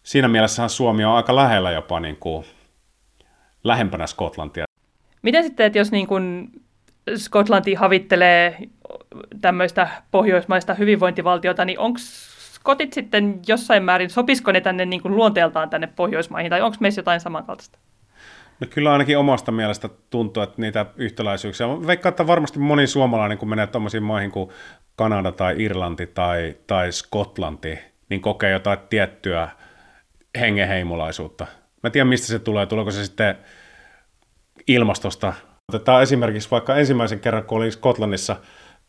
siinä 0.03 0.27
mielessähän 0.27 0.69
Suomi 0.69 1.05
on 1.05 1.15
aika 1.15 1.35
lähellä 1.35 1.71
jopa 1.71 1.99
niin 1.99 2.17
kuin 2.17 2.45
lähempänä 3.63 4.07
Skotlantia. 4.07 4.66
Miten 5.21 5.43
sitten, 5.43 5.65
että 5.65 5.79
jos 5.79 5.91
niin 5.91 6.07
kuin 6.07 6.51
Skotlanti 7.15 7.73
havittelee 7.73 8.57
tämmöistä 9.41 9.87
pohjoismaista 10.11 10.73
hyvinvointivaltiota, 10.73 11.65
niin 11.65 11.79
onko 11.79 11.99
skotit 12.53 12.93
sitten 12.93 13.39
jossain 13.47 13.83
määrin, 13.83 14.09
sopisiko 14.09 14.51
ne 14.51 14.61
tänne 14.61 14.85
niin 14.85 15.01
kuin 15.01 15.15
luonteeltaan 15.15 15.69
tänne 15.69 15.87
Pohjoismaihin, 15.95 16.49
tai 16.49 16.61
onko 16.61 16.77
meissä 16.79 16.99
jotain 16.99 17.19
samankaltaista? 17.19 17.79
No 18.59 18.67
kyllä 18.69 18.91
ainakin 18.91 19.17
omasta 19.17 19.51
mielestä 19.51 19.89
tuntuu, 20.09 20.43
että 20.43 20.61
niitä 20.61 20.85
yhtäläisyyksiä. 20.95 21.67
Veikkaan, 21.67 22.11
että 22.11 22.27
varmasti 22.27 22.59
moni 22.59 22.87
suomalainen, 22.87 23.37
kun 23.37 23.49
menee 23.49 23.67
tuommoisiin 23.67 24.03
maihin 24.03 24.31
kuin 24.31 24.49
Kanada 24.95 25.31
tai 25.31 25.55
Irlanti 25.57 26.07
tai, 26.07 26.55
tai 26.67 26.91
Skotlanti, 26.91 27.79
niin 28.09 28.21
kokee 28.21 28.51
jotain 28.51 28.79
tiettyä 28.89 29.49
hengeheimolaisuutta. 30.39 31.47
Mä 31.83 31.87
en 31.87 31.91
tiedä, 31.91 32.05
mistä 32.05 32.27
se 32.27 32.39
tulee. 32.39 32.65
Tuleeko 32.65 32.91
se 32.91 33.05
sitten 33.05 33.35
ilmastosta? 34.67 35.33
Otetaan 35.69 36.03
esimerkiksi 36.03 36.51
vaikka 36.51 36.75
ensimmäisen 36.75 37.19
kerran, 37.19 37.43
kun 37.43 37.57
olin 37.57 37.71
Skotlannissa 37.71 38.35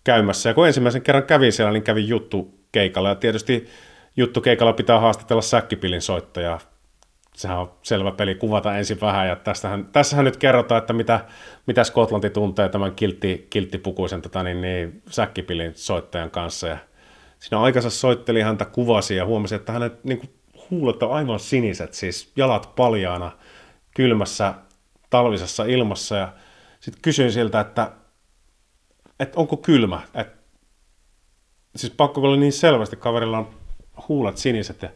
käymässä, 0.05 0.51
ja 0.51 0.55
kun 0.55 0.67
ensimmäisen 0.67 1.03
kerran 1.03 1.25
kävin 1.25 1.53
siellä, 1.53 1.73
niin 1.73 1.83
kävin 1.83 2.09
juttu 2.09 2.55
keikalla, 2.73 3.09
ja 3.09 3.15
tietysti 3.15 3.67
juttu 4.17 4.41
keikalla 4.41 4.73
pitää 4.73 5.01
haastatella 5.01 5.43
säkkipilin 5.43 6.03
soittajaa 6.03 6.61
sehän 7.39 7.59
on 7.59 7.73
selvä 7.83 8.13
peli 8.13 8.35
kuvata 8.35 8.79
ensin 8.79 9.01
vähän, 9.01 9.29
ja 9.29 9.37
tästähän, 9.37 9.89
tässähän 9.93 10.25
nyt 10.25 10.37
kerrotaan, 10.37 10.79
että 10.79 10.93
mitä, 10.93 11.21
mitä 11.67 11.85
Skotlanti 11.85 12.31
tuntee 12.31 12.69
tämän 12.69 12.95
kiltti, 12.95 13.47
kilttipukuisen 13.51 14.23
tota, 14.23 14.43
niin, 14.43 14.61
niin, 14.61 15.03
säkkipilin 15.11 15.73
soittajan 15.75 16.31
kanssa, 16.31 16.69
ja 16.69 16.79
siinä 17.39 17.61
aikansa 17.61 17.91
soitteli 17.91 18.41
häntä, 18.41 18.65
kuvasi 18.65 19.17
ja 19.17 19.27
huomasi, 19.27 19.55
että 19.55 19.73
hänet 19.73 20.05
niin 20.05 20.19
kuin, 20.19 20.31
huulet 20.71 21.03
on 21.03 21.13
aivan 21.13 21.41
siniset, 21.41 21.95
siis 21.95 22.33
jalat 22.37 22.73
paljaana 22.77 23.33
kylmässä 23.95 24.55
talvisessa 25.11 25.65
ilmassa, 25.65 26.17
ja 26.17 26.33
sitten 26.81 27.03
kysyin 27.03 27.33
siltä, 27.33 27.61
että, 27.61 27.93
että 29.21 29.41
onko 29.41 29.57
kylmä, 29.57 30.03
et, 30.15 30.29
siis 31.77 31.93
pakko 31.93 32.21
oli 32.21 32.37
niin 32.37 32.53
selvästi, 32.53 32.97
kaverilla 32.97 33.39
on 33.39 33.51
huulet 34.09 34.37
siniset, 34.37 34.83
ja 34.83 34.91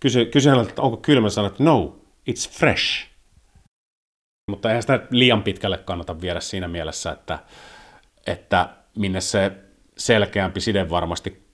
kysy, 0.00 0.24
kysy 0.24 0.48
häneltä, 0.48 0.68
että 0.68 0.82
onko 0.82 0.96
kylmä, 0.96 1.30
sanoi, 1.30 1.50
että 1.50 1.64
no, 1.64 1.96
it's 2.30 2.50
fresh. 2.50 3.06
Mutta 4.50 4.68
eihän 4.68 4.82
sitä 4.82 5.00
liian 5.10 5.42
pitkälle 5.42 5.78
kannata 5.78 6.20
viedä 6.20 6.40
siinä 6.40 6.68
mielessä, 6.68 7.12
että, 7.12 7.38
että 8.26 8.68
minne 8.96 9.20
se 9.20 9.52
selkeämpi 9.96 10.60
side 10.60 10.90
varmasti 10.90 11.44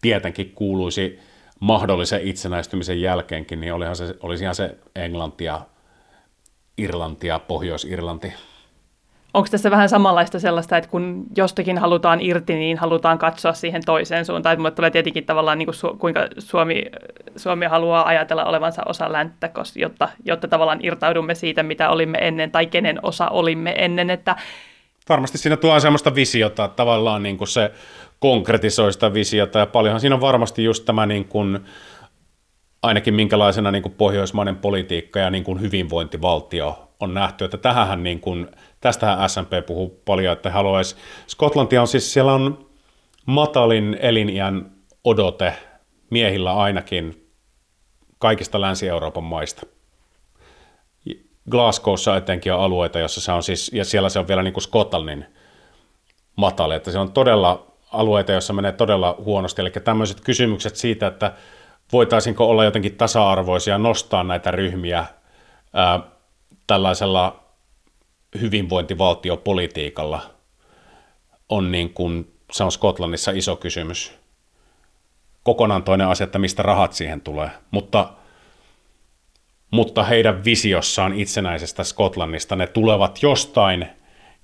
tietenkin 0.00 0.52
kuuluisi 0.54 1.18
mahdollisen 1.60 2.20
itsenäistymisen 2.22 3.00
jälkeenkin, 3.00 3.60
niin 3.60 3.72
olihan 3.72 3.96
se, 3.96 4.14
olisihan 4.20 4.54
se 4.54 4.78
Englanti 4.94 5.44
ja 5.44 5.66
Irlanti 6.80 7.26
ja 7.26 7.38
Pohjois-Irlanti. 7.38 8.32
Onko 9.34 9.48
tässä 9.50 9.70
vähän 9.70 9.88
samanlaista 9.88 10.40
sellaista, 10.40 10.76
että 10.76 10.90
kun 10.90 11.26
jostakin 11.36 11.78
halutaan 11.78 12.20
irti, 12.20 12.54
niin 12.54 12.78
halutaan 12.78 13.18
katsoa 13.18 13.52
siihen 13.52 13.82
toiseen 13.86 14.24
suuntaan? 14.24 14.66
Että 14.66 14.76
tulee 14.76 14.90
tietenkin 14.90 15.26
tavallaan, 15.26 15.58
niin 15.58 15.66
kuin 15.66 15.98
kuinka 15.98 16.20
Suomi, 16.38 16.82
Suomi 17.36 17.66
haluaa 17.66 18.06
ajatella 18.06 18.44
olevansa 18.44 18.82
osa 18.86 19.12
länttä, 19.12 19.50
jotta, 19.76 20.08
jotta 20.24 20.48
tavallaan 20.48 20.80
irtaudumme 20.82 21.34
siitä, 21.34 21.62
mitä 21.62 21.90
olimme 21.90 22.18
ennen, 22.20 22.50
tai 22.50 22.66
kenen 22.66 22.98
osa 23.02 23.28
olimme 23.28 23.74
ennen. 23.78 24.10
Että... 24.10 24.36
Varmasti 25.08 25.38
siinä 25.38 25.56
tuo 25.56 25.80
semmoista 25.80 26.14
visiota, 26.14 26.64
että 26.64 26.76
tavallaan 26.76 27.22
niin 27.22 27.38
kuin 27.38 27.48
se 27.48 27.72
konkretisoi 28.18 28.92
sitä 28.92 29.14
visiota, 29.14 29.58
ja 29.58 29.66
paljonhan 29.66 30.00
siinä 30.00 30.14
on 30.14 30.20
varmasti 30.20 30.64
just 30.64 30.84
tämä 30.84 31.06
niin 31.06 31.24
kuin, 31.24 31.60
ainakin 32.82 33.14
minkälaisena 33.14 33.70
niin 33.70 33.82
kuin 33.82 33.94
pohjoismainen 33.94 34.56
politiikka 34.56 35.18
ja 35.18 35.30
niin 35.30 35.44
kuin 35.44 35.60
hyvinvointivaltio 35.60 36.88
on 37.00 37.14
nähty, 37.14 37.44
että 37.44 37.58
tähän 37.58 38.02
niin 38.02 38.20
kuin, 38.20 38.48
tästähän 38.80 39.30
SMP 39.30 39.50
puhuu 39.66 40.02
paljon, 40.04 40.32
että 40.32 40.50
haluaisi, 40.50 40.96
Skotlantia 41.26 41.80
on 41.80 41.88
siis, 41.88 42.12
siellä 42.12 42.32
on 42.32 42.70
matalin 43.26 43.96
eliniän 44.00 44.70
odote 45.04 45.52
miehillä 46.10 46.52
ainakin 46.52 47.30
kaikista 48.18 48.60
Länsi-Euroopan 48.60 49.24
maista. 49.24 49.66
Glasgowssa 51.50 52.16
etenkin 52.16 52.52
on 52.52 52.60
alueita, 52.60 52.98
jossa 52.98 53.20
se 53.20 53.32
on 53.32 53.42
siis, 53.42 53.70
ja 53.74 53.84
siellä 53.84 54.08
se 54.08 54.18
on 54.18 54.28
vielä 54.28 54.42
niin 54.42 54.52
kuin 54.52 54.62
Skotlannin 54.62 55.26
matali, 56.36 56.74
että 56.74 56.90
se 56.90 56.98
on 56.98 57.12
todella 57.12 57.66
alueita, 57.92 58.32
joissa 58.32 58.52
menee 58.52 58.72
todella 58.72 59.14
huonosti, 59.24 59.60
eli 59.62 59.70
tämmöiset 59.70 60.20
kysymykset 60.20 60.76
siitä, 60.76 61.06
että 61.06 61.32
voitaisiinko 61.92 62.50
olla 62.50 62.64
jotenkin 62.64 62.96
tasa-arvoisia, 62.96 63.78
nostaa 63.78 64.24
näitä 64.24 64.50
ryhmiä 64.50 65.06
ää, 65.72 66.00
tällaisella 66.66 67.44
hyvinvointivaltiopolitiikalla 68.40 70.20
on 71.48 71.72
niin 71.72 71.94
kuin, 71.94 72.34
se 72.52 72.64
on 72.64 72.72
Skotlannissa 72.72 73.30
iso 73.30 73.56
kysymys. 73.56 74.18
Kokonaan 75.42 75.82
toinen 75.82 76.08
asia, 76.08 76.24
että 76.24 76.38
mistä 76.38 76.62
rahat 76.62 76.92
siihen 76.92 77.20
tulee, 77.20 77.50
mutta, 77.70 78.12
mutta 79.70 80.04
heidän 80.04 80.44
visiossaan 80.44 81.12
itsenäisestä 81.12 81.84
Skotlannista 81.84 82.56
ne 82.56 82.66
tulevat 82.66 83.22
jostain, 83.22 83.86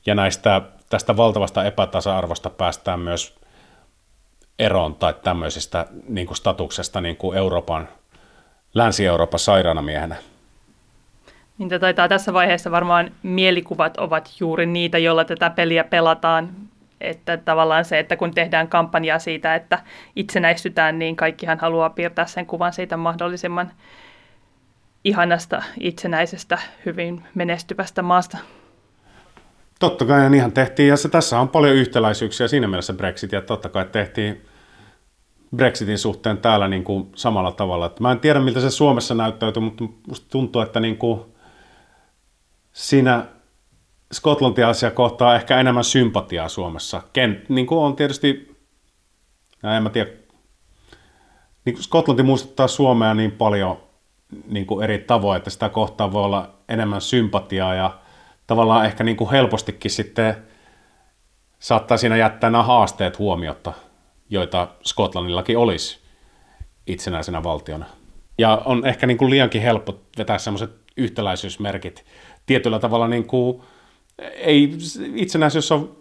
ja 0.06 0.14
näistä, 0.14 0.62
tästä 0.90 1.16
valtavasta 1.16 1.64
epätasa-arvosta 1.64 2.50
päästään 2.50 3.00
myös 3.00 3.38
eroon 4.58 4.94
tai 4.94 5.14
tämmöisestä 5.24 5.86
niin 6.08 6.26
kuin 6.26 6.36
statuksesta 6.36 7.00
niin 7.00 7.16
kuin 7.16 7.38
Euroopan, 7.38 7.88
Länsi-Euroopan 8.74 9.40
sairaana 9.40 9.82
miehenä. 9.82 10.16
Niin 11.58 11.80
taitaa 11.80 12.08
tässä 12.08 12.32
vaiheessa 12.32 12.70
varmaan 12.70 13.10
mielikuvat 13.22 13.96
ovat 13.96 14.30
juuri 14.40 14.66
niitä, 14.66 14.98
joilla 14.98 15.24
tätä 15.24 15.50
peliä 15.50 15.84
pelataan. 15.84 16.50
Että 17.00 17.36
tavallaan 17.36 17.84
se, 17.84 17.98
että 17.98 18.16
kun 18.16 18.34
tehdään 18.34 18.68
kampanjaa 18.68 19.18
siitä, 19.18 19.54
että 19.54 19.78
itsenäistytään, 20.16 20.98
niin 20.98 21.16
kaikkihan 21.16 21.58
haluaa 21.58 21.90
piirtää 21.90 22.26
sen 22.26 22.46
kuvan 22.46 22.72
siitä 22.72 22.96
mahdollisimman 22.96 23.70
ihanasta, 25.04 25.62
itsenäisestä, 25.80 26.58
hyvin 26.86 27.22
menestyvästä 27.34 28.02
maasta. 28.02 28.38
Totta 29.78 30.04
kai 30.04 30.22
ja 30.22 30.28
niinhän 30.28 30.52
tehtiin, 30.52 30.88
ja 30.88 30.96
se, 30.96 31.08
tässä 31.08 31.40
on 31.40 31.48
paljon 31.48 31.76
yhtäläisyyksiä 31.76 32.48
siinä 32.48 32.68
mielessä 32.68 32.92
Brexit, 32.92 33.32
ja 33.32 33.42
totta 33.42 33.68
kai 33.68 33.84
tehtiin 33.84 34.45
Brexitin 35.56 35.98
suhteen 35.98 36.38
täällä 36.38 36.68
niin 36.68 36.84
kuin 36.84 37.12
samalla 37.16 37.52
tavalla. 37.52 37.86
Että 37.86 38.02
mä 38.02 38.12
en 38.12 38.20
tiedä, 38.20 38.40
miltä 38.40 38.60
se 38.60 38.70
Suomessa 38.70 39.14
näyttäytyy, 39.14 39.62
mutta 39.62 39.84
musta 40.08 40.26
tuntuu, 40.30 40.62
että 40.62 40.80
niin 40.80 40.96
kuin 40.96 41.20
siinä 42.72 43.26
Skotlantia 44.12 44.68
asia 44.68 44.90
kohtaa 44.90 45.34
ehkä 45.34 45.60
enemmän 45.60 45.84
sympatiaa 45.84 46.48
Suomessa. 46.48 47.02
Kent, 47.12 47.48
niin 47.48 47.66
kuin 47.66 47.78
on 47.78 47.96
tietysti, 47.96 48.56
en 49.76 49.82
mä 49.82 49.90
tiedä, 49.90 50.10
niin 51.64 51.74
kuin 51.74 51.84
Skotlanti 51.84 52.22
muistuttaa 52.22 52.68
Suomea 52.68 53.14
niin 53.14 53.32
paljon 53.32 53.78
niin 54.46 54.66
kuin 54.66 54.84
eri 54.84 54.98
tavoin, 54.98 55.36
että 55.36 55.50
sitä 55.50 55.68
kohtaa 55.68 56.12
voi 56.12 56.24
olla 56.24 56.54
enemmän 56.68 57.00
sympatiaa 57.00 57.74
ja 57.74 57.98
tavallaan 58.46 58.86
ehkä 58.86 59.04
niin 59.04 59.16
kuin 59.16 59.30
helpostikin 59.30 59.90
sitten 59.90 60.36
saattaa 61.58 61.96
siinä 61.96 62.16
jättää 62.16 62.50
nämä 62.50 62.64
haasteet 62.64 63.18
huomiota, 63.18 63.72
joita 64.30 64.68
Skotlannillakin 64.84 65.58
olisi 65.58 65.98
itsenäisenä 66.86 67.42
valtiona. 67.42 67.86
Ja 68.38 68.62
on 68.64 68.86
ehkä 68.86 69.06
niin 69.06 69.18
kuin 69.18 69.30
liiankin 69.30 69.62
helppo 69.62 70.00
vetää 70.18 70.38
semmoiset 70.38 70.70
yhtäläisyysmerkit 70.96 72.04
tietyllä 72.46 72.78
tavalla 72.78 73.08
niin 73.08 73.24
kuin, 73.24 73.62
ei 74.34 74.78
itsenäisyys 75.14 75.72
on 75.72 75.96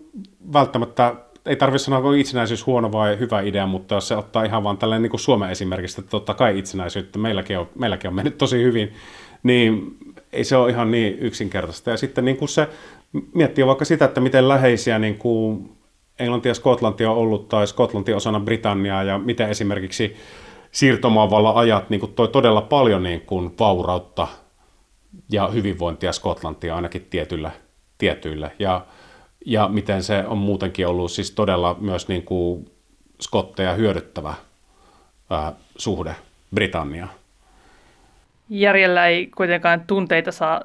välttämättä, 0.53 1.15
ei 1.45 1.55
tarvitse 1.55 1.85
sanoa, 1.85 1.97
onko 1.97 2.11
itsenäisyys 2.11 2.65
huono 2.65 2.91
vai 2.91 3.19
hyvä 3.19 3.41
idea, 3.41 3.67
mutta 3.67 3.95
jos 3.95 4.07
se 4.07 4.15
ottaa 4.15 4.43
ihan 4.43 4.63
vaan 4.63 4.77
tällainen 4.77 5.01
niin 5.01 5.09
kuin 5.09 5.19
Suomen 5.19 5.49
esimerkistä, 5.49 6.01
että 6.01 6.09
totta 6.09 6.33
kai 6.33 6.59
itsenäisyyttä 6.59 7.19
meilläkin 7.19 7.59
on, 7.59 7.69
meilläkin 7.75 8.07
on 8.07 8.15
mennyt 8.15 8.38
tosi 8.38 8.63
hyvin, 8.63 8.93
niin 9.43 9.97
ei 10.33 10.43
se 10.43 10.55
ole 10.55 10.71
ihan 10.71 10.91
niin 10.91 11.19
yksinkertaista. 11.19 11.89
Ja 11.89 11.97
sitten 11.97 12.25
niin 12.25 12.38
kuin 12.38 12.49
se 12.49 12.67
miettii 13.33 13.65
vaikka 13.65 13.85
sitä, 13.85 14.05
että 14.05 14.21
miten 14.21 14.47
läheisiä 14.47 14.99
niin 14.99 15.17
kuin 15.17 15.75
Englanti 16.19 16.49
ja 16.49 16.54
Skotlanti 16.54 17.06
on 17.06 17.15
ollut, 17.15 17.49
tai 17.49 17.67
Skotlanti 17.67 18.13
osana 18.13 18.39
Britanniaa, 18.39 19.04
ja 19.04 19.17
miten 19.17 19.49
esimerkiksi 19.49 20.15
siirtomaavallan 20.71 21.56
ajat 21.56 21.89
niin 21.89 21.99
kuin 21.99 22.13
toi 22.13 22.28
todella 22.28 22.62
paljon 22.62 23.04
niin 23.04 23.21
kuin 23.21 23.56
vaurautta 23.60 24.28
ja 25.32 25.47
hyvinvointia 25.47 26.12
Skotlantia 26.12 26.75
ainakin 26.75 27.08
tietyillä, 27.10 27.51
tietyillä. 27.97 28.51
Ja, 28.60 28.86
ja 29.45 29.67
miten 29.67 30.04
se 30.04 30.23
on 30.28 30.38
muutenkin 30.38 30.88
ollut 30.88 31.12
siis 31.12 31.32
todella 31.32 31.75
myös 31.80 32.08
niin 32.08 32.23
kuin 32.23 32.71
skotteja 33.21 33.73
hyödyttävä 33.73 34.34
ää, 35.30 35.54
suhde 35.78 36.15
Britanniaan. 36.56 37.12
Järjellä 38.49 39.08
ei 39.08 39.28
kuitenkaan 39.38 39.84
tunteita 39.88 40.32
saa 40.32 40.62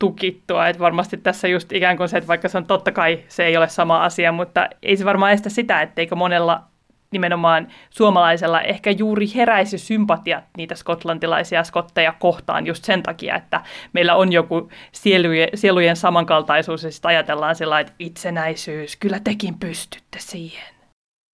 tukittua, 0.00 0.68
että 0.68 0.80
varmasti 0.80 1.16
tässä 1.16 1.48
just 1.48 1.72
ikään 1.72 1.96
kuin 1.96 2.08
se, 2.08 2.16
että 2.18 2.28
vaikka 2.28 2.48
se 2.48 2.58
on 2.58 2.66
totta 2.66 2.92
kai 2.92 3.24
se 3.28 3.44
ei 3.44 3.56
ole 3.56 3.68
sama 3.68 4.04
asia, 4.04 4.32
mutta 4.32 4.68
ei 4.82 4.96
se 4.96 5.04
varmaan 5.04 5.32
estä 5.32 5.48
sitä, 5.48 5.82
etteikö 5.82 6.16
monella 6.16 6.62
nimenomaan 7.10 7.68
suomalaisella 7.90 8.60
ehkä 8.60 8.90
juuri 8.90 9.26
heräisi 9.34 9.78
sympatia 9.78 10.42
niitä 10.56 10.74
skotlantilaisia 10.74 11.64
skotteja 11.64 12.14
kohtaan 12.18 12.66
just 12.66 12.84
sen 12.84 13.02
takia, 13.02 13.36
että 13.36 13.60
meillä 13.92 14.14
on 14.14 14.32
joku 14.32 14.70
sielujen, 14.92 15.48
sielujen 15.54 15.96
samankaltaisuus 15.96 16.84
ja 16.84 16.92
sitten 16.92 17.08
ajatellaan 17.08 17.56
sillä 17.56 17.80
että 17.80 17.92
itsenäisyys, 17.98 18.96
kyllä 18.96 19.20
tekin 19.24 19.58
pystytte 19.58 20.18
siihen. 20.18 20.74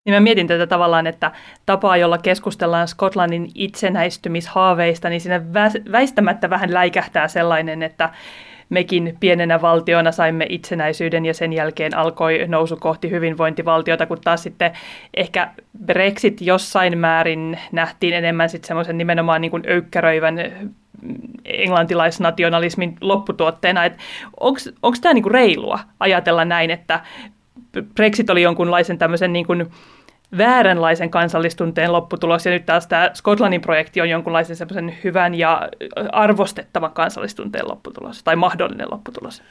Niin 0.07 0.15
mä 0.15 0.21
mietin 0.21 0.47
tätä 0.47 0.67
tavallaan, 0.67 1.07
että 1.07 1.33
tapaa, 1.67 1.97
jolla 1.97 2.19
keskustellaan 2.19 2.89
Skotlannin 2.89 3.51
itsenäistymishaaveista, 3.55 5.09
niin 5.09 5.21
siinä 5.21 5.43
väistämättä 5.93 6.51
vähän 6.51 6.75
läikähtää 6.75 7.29
sellainen, 7.29 7.83
että 7.83 8.11
mekin 8.69 9.17
pienenä 9.21 9.63
valtiona 9.63 10.13
saimme 10.13 10.47
itsenäisyyden 10.49 11.27
ja 11.27 11.35
sen 11.35 11.53
jälkeen 11.53 11.97
alkoi 11.97 12.45
nousu 12.49 12.77
kohti 12.77 13.11
hyvinvointivaltiota, 13.11 14.07
kun 14.07 14.21
taas 14.25 14.43
sitten 14.43 14.73
ehkä 15.15 15.51
Brexit 15.85 16.41
jossain 16.41 16.99
määrin 16.99 17.59
nähtiin 17.73 18.15
enemmän 18.15 18.49
sitten 18.49 18.69
semmoisen 18.69 18.99
nimenomaan 18.99 19.41
niin 19.41 19.51
kuin 19.51 19.63
öykkäröivän 19.69 20.35
mm, 21.03 21.15
englantilaisnationalismin 21.45 22.97
lopputuotteena. 23.01 23.81
Onko 24.41 24.97
tämä 25.01 25.15
niinku 25.15 25.29
reilua 25.29 25.79
ajatella 26.01 26.45
näin, 26.45 26.71
että 26.71 27.01
Brexit 27.95 28.31
oli 28.31 28.43
jonkunlaisen 28.43 28.99
tämmöisen 28.99 29.33
niin 29.33 29.47
kuin 29.47 29.71
vääränlaisen 30.39 31.11
kansallistunteen 31.11 31.93
lopputulos, 31.93 32.47
ja 32.47 32.53
nyt 32.53 32.67
taas 32.67 32.87
tämä 32.87 33.11
Skotlannin 33.15 33.61
projekti 33.61 34.01
on 34.01 34.11
jonkunlaisen 34.11 34.57
semmoisen 34.57 34.99
hyvän 35.05 35.35
ja 35.35 35.69
arvostettavan 36.13 36.93
kansallistunteen 36.93 37.69
lopputulos, 37.69 38.23
tai 38.23 38.37
mahdollinen 38.37 38.91
lopputulos. 38.91 39.43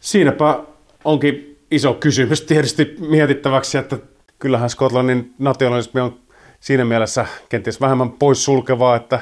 Siinäpä 0.00 0.58
onkin 1.04 1.58
iso 1.70 1.94
kysymys 1.94 2.42
tietysti 2.42 2.96
mietittäväksi, 3.08 3.78
että 3.78 3.96
kyllähän 4.38 4.70
Skotlannin 4.70 5.34
nationalismi 5.38 6.00
on 6.00 6.20
siinä 6.60 6.84
mielessä 6.84 7.26
kenties 7.48 7.80
vähemmän 7.80 8.10
poissulkevaa, 8.10 8.96
että 8.96 9.20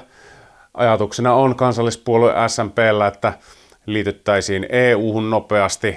ajatuksena 0.74 1.34
on 1.34 1.56
kansallispuolue 1.56 2.34
SNPllä, 2.48 3.06
että 3.06 3.32
liityttäisiin 3.86 4.66
EU-hun 4.68 5.30
nopeasti 5.30 5.96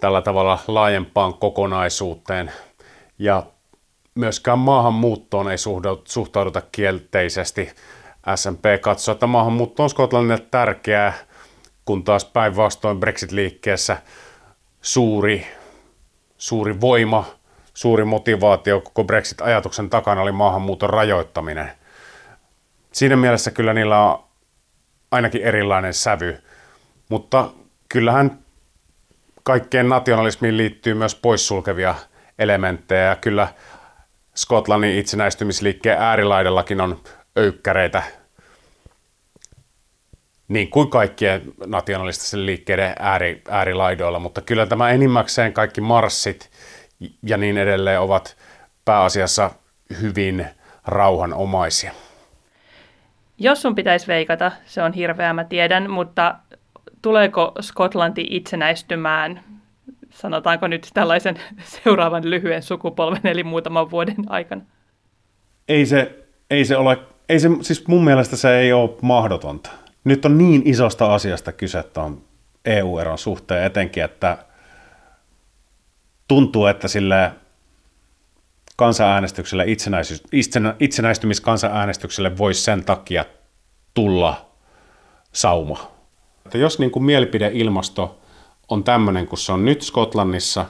tällä 0.00 0.22
tavalla 0.22 0.58
laajempaan 0.68 1.34
kokonaisuuteen 1.34 2.52
ja 3.18 3.42
myöskään 4.14 4.58
maahanmuuttoon 4.58 5.50
ei 5.50 5.56
suhtauduta 6.04 6.62
kielteisesti. 6.72 7.72
SMP 8.34 8.64
katsoo, 8.80 9.12
että 9.12 9.26
maahanmuutto 9.26 9.82
on 9.82 9.90
Skotlannille 9.90 10.46
tärkeää, 10.50 11.12
kun 11.84 12.04
taas 12.04 12.24
päinvastoin 12.24 13.00
Brexit-liikkeessä 13.00 13.96
suuri, 14.82 15.46
suuri 16.38 16.80
voima, 16.80 17.24
suuri 17.74 18.04
motivaatio 18.04 18.80
koko 18.80 19.04
Brexit-ajatuksen 19.04 19.90
takana 19.90 20.22
oli 20.22 20.32
maahanmuuton 20.32 20.90
rajoittaminen. 20.90 21.72
Siinä 22.92 23.16
mielessä 23.16 23.50
kyllä 23.50 23.74
niillä 23.74 24.00
on 24.00 24.24
ainakin 25.10 25.42
erilainen 25.42 25.94
sävy, 25.94 26.42
mutta 27.08 27.50
kyllähän 27.88 28.38
kaikkeen 29.42 29.88
nationalismiin 29.88 30.56
liittyy 30.56 30.94
myös 30.94 31.14
poissulkevia 31.14 31.94
elementtejä 32.38 33.02
ja 33.02 33.16
kyllä 33.16 33.48
Skotlannin 34.36 34.98
itsenäistymisliikkeen 34.98 35.98
äärilaidallakin 35.98 36.80
on 36.80 37.00
öykkäreitä, 37.38 38.02
niin 40.48 40.70
kuin 40.70 40.90
kaikkien 40.90 41.42
nationalistisen 41.66 42.46
liikkeiden 42.46 42.94
ääri, 42.98 43.42
äärilaidoilla, 43.48 44.18
mutta 44.18 44.40
kyllä 44.40 44.66
tämä 44.66 44.90
enimmäkseen 44.90 45.52
kaikki 45.52 45.80
marssit 45.80 46.50
ja 47.22 47.36
niin 47.36 47.58
edelleen 47.58 48.00
ovat 48.00 48.36
pääasiassa 48.84 49.50
hyvin 50.00 50.46
rauhanomaisia. 50.86 51.92
Jos 53.38 53.62
sun 53.62 53.74
pitäisi 53.74 54.06
veikata, 54.06 54.52
se 54.64 54.82
on 54.82 54.92
hirveä, 54.92 55.32
mä 55.32 55.44
tiedän, 55.44 55.90
mutta 55.90 56.34
tuleeko 57.02 57.52
Skotlanti 57.60 58.26
itsenäistymään 58.30 59.40
sanotaanko 60.14 60.66
nyt 60.66 60.90
tällaisen 60.94 61.36
seuraavan 61.84 62.30
lyhyen 62.30 62.62
sukupolven, 62.62 63.26
eli 63.26 63.44
muutaman 63.44 63.90
vuoden 63.90 64.16
aikana? 64.26 64.62
Ei 65.68 65.86
se, 65.86 66.24
ei 66.50 66.64
se 66.64 66.76
ole, 66.76 66.98
ei 67.28 67.40
se, 67.40 67.48
siis 67.60 67.88
mun 67.88 68.04
mielestä 68.04 68.36
se 68.36 68.58
ei 68.58 68.72
ole 68.72 68.90
mahdotonta. 69.02 69.70
Nyt 70.04 70.24
on 70.24 70.38
niin 70.38 70.62
isosta 70.64 71.14
asiasta 71.14 71.52
kyse 71.52 71.82
tuon 71.82 72.22
EU-eron 72.64 73.18
suhteen 73.18 73.64
etenkin, 73.64 74.04
että 74.04 74.38
tuntuu, 76.28 76.66
että 76.66 76.88
sille 76.88 77.30
kansanäänestykselle, 78.76 79.66
itsenäistymiskansanäänestykselle 80.80 82.38
voisi 82.38 82.62
sen 82.62 82.84
takia 82.84 83.24
tulla 83.94 84.50
sauma. 85.32 85.90
Että 86.46 86.58
jos 86.58 86.78
niin 86.78 86.90
kuin 86.90 87.04
mielipideilmasto 87.04 88.20
on 88.68 88.84
tämmöinen, 88.84 89.26
kun 89.26 89.38
se 89.38 89.52
on 89.52 89.64
nyt 89.64 89.82
Skotlannissa 89.82 90.66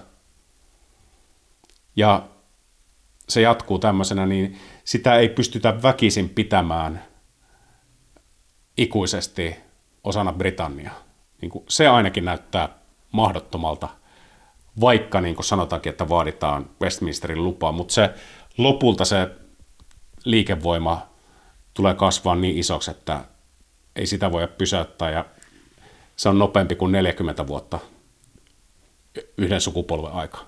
ja 1.97 2.23
se 3.29 3.41
jatkuu 3.41 3.79
tämmöisenä, 3.79 4.27
niin 4.27 4.59
sitä 4.85 5.15
ei 5.15 5.29
pystytä 5.29 5.83
väkisin 5.83 6.29
pitämään 6.29 7.05
ikuisesti 8.77 9.57
osana 10.05 10.33
Britanniaa. 10.33 10.99
Niin 11.41 11.51
se 11.69 11.89
ainakin 11.89 12.25
näyttää 12.25 12.69
mahdottomalta, 13.13 13.89
vaikka 14.81 15.21
niin 15.21 15.35
kuin 15.35 15.45
sanotaankin, 15.45 15.91
että 15.91 16.09
vaaditaan 16.09 16.71
Westminsterin 16.83 17.45
lupaa, 17.45 17.73
mutta 17.73 17.95
se 17.95 18.11
lopulta 18.59 19.05
se 19.05 19.31
liikevoima 20.25 21.07
tulee 21.75 21.95
kasvaa 21.95 22.35
niin 22.35 22.59
isoksi, 22.59 22.91
että 22.91 23.25
ei 23.97 24.07
sitä 24.07 24.33
voi 24.33 24.49
pysäyttää 24.49 25.11
ja 25.11 25.25
se 26.17 26.29
on 26.29 26.39
nopeampi 26.39 26.75
kuin 26.75 26.93
40 26.93 27.47
vuotta 27.47 27.79
yhden 29.39 29.61
sukupolven 29.61 30.13
aika. 30.13 30.39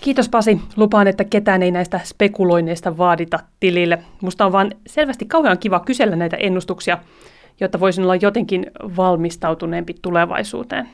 Kiitos 0.00 0.28
Pasi. 0.28 0.60
Lupaan, 0.76 1.06
että 1.06 1.24
ketään 1.24 1.62
ei 1.62 1.70
näistä 1.70 2.00
spekuloinneista 2.04 2.98
vaadita 2.98 3.38
tilille. 3.60 3.98
Musta 4.20 4.46
on 4.46 4.52
vaan 4.52 4.72
selvästi 4.86 5.26
kauhean 5.26 5.58
kiva 5.58 5.80
kysellä 5.80 6.16
näitä 6.16 6.36
ennustuksia, 6.36 6.98
jotta 7.60 7.80
voisin 7.80 8.04
olla 8.04 8.16
jotenkin 8.16 8.66
valmistautuneempi 8.96 9.94
tulevaisuuteen. 10.02 10.88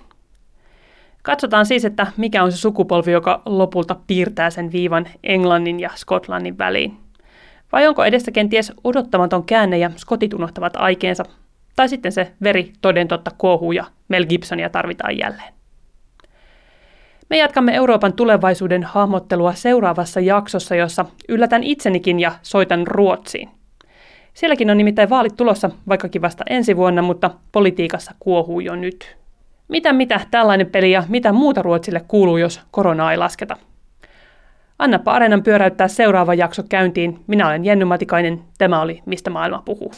Katsotaan 1.23 1.67
siis, 1.67 1.85
että 1.85 2.07
mikä 2.17 2.45
on 2.45 2.53
se 2.53 2.59
sukupolvi, 2.59 3.13
joka 3.13 3.43
lopulta 3.47 3.97
piirtää 4.07 4.51
sen 4.51 4.73
viivan 4.73 5.09
Englannin 5.23 5.81
ja 5.81 5.91
Skotlannin 5.95 6.59
väliin. 6.59 7.10
Vai 7.73 7.87
onko 7.87 8.05
edessä 8.05 8.31
kenties 8.31 8.73
odottamaton 8.85 9.45
käänne 9.45 9.79
ja 9.79 9.91
skotit 9.97 10.35
unohtavat 10.35 10.77
aikeensa? 10.77 11.25
Tai 11.77 11.89
sitten 11.89 12.13
se 12.13 12.33
veri 12.43 12.73
toden 12.81 13.09
totta 13.09 13.31
kuohuu 13.39 13.73
ja 13.73 13.85
Mel 14.09 14.27
Gibsonia 14.27 14.71
tarvitaan 14.71 15.19
jälleen. 15.19 15.55
Me 17.31 17.37
jatkamme 17.37 17.75
Euroopan 17.75 18.13
tulevaisuuden 18.13 18.83
hahmottelua 18.83 19.55
seuraavassa 19.55 20.21
jaksossa, 20.21 20.75
jossa 20.75 21.05
yllätän 21.29 21.63
itsenikin 21.63 22.21
ja 22.21 22.33
soitan 22.43 22.87
Ruotsiin. 22.87 23.49
Sielläkin 24.35 24.71
on 24.71 24.77
nimittäin 24.77 25.11
vaalit 25.11 25.37
tulossa, 25.37 25.71
vaikkakin 25.89 26.23
vasta 26.23 26.45
ensi 26.51 26.77
vuonna, 26.77 27.03
mutta 27.03 27.31
politiikassa 27.53 28.15
kuohuu 28.21 28.61
jo 28.61 28.77
nyt. 28.77 29.17
Mitä 29.69 29.93
mitä 29.93 30.21
tällainen 30.31 30.67
peli 30.67 30.91
ja 30.91 31.05
mitä 31.09 31.33
muuta 31.33 31.63
Ruotsille 31.63 32.05
kuuluu, 32.09 32.37
jos 32.37 32.61
koronaa 32.71 33.13
ei 33.13 33.19
lasketa? 33.19 33.57
Annapa 34.81 35.13
Areenan 35.13 35.43
pyöräyttää 35.43 35.89
seuraava 35.89 36.35
jakso 36.35 36.63
käyntiin. 36.69 37.19
Minä 37.27 37.47
olen 37.47 37.65
Jenny 37.65 37.85
Matikainen. 37.85 38.41
Tämä 38.59 38.81
oli 38.81 39.03
Mistä 39.07 39.31
maailma 39.31 39.63
puhuu. 39.65 39.93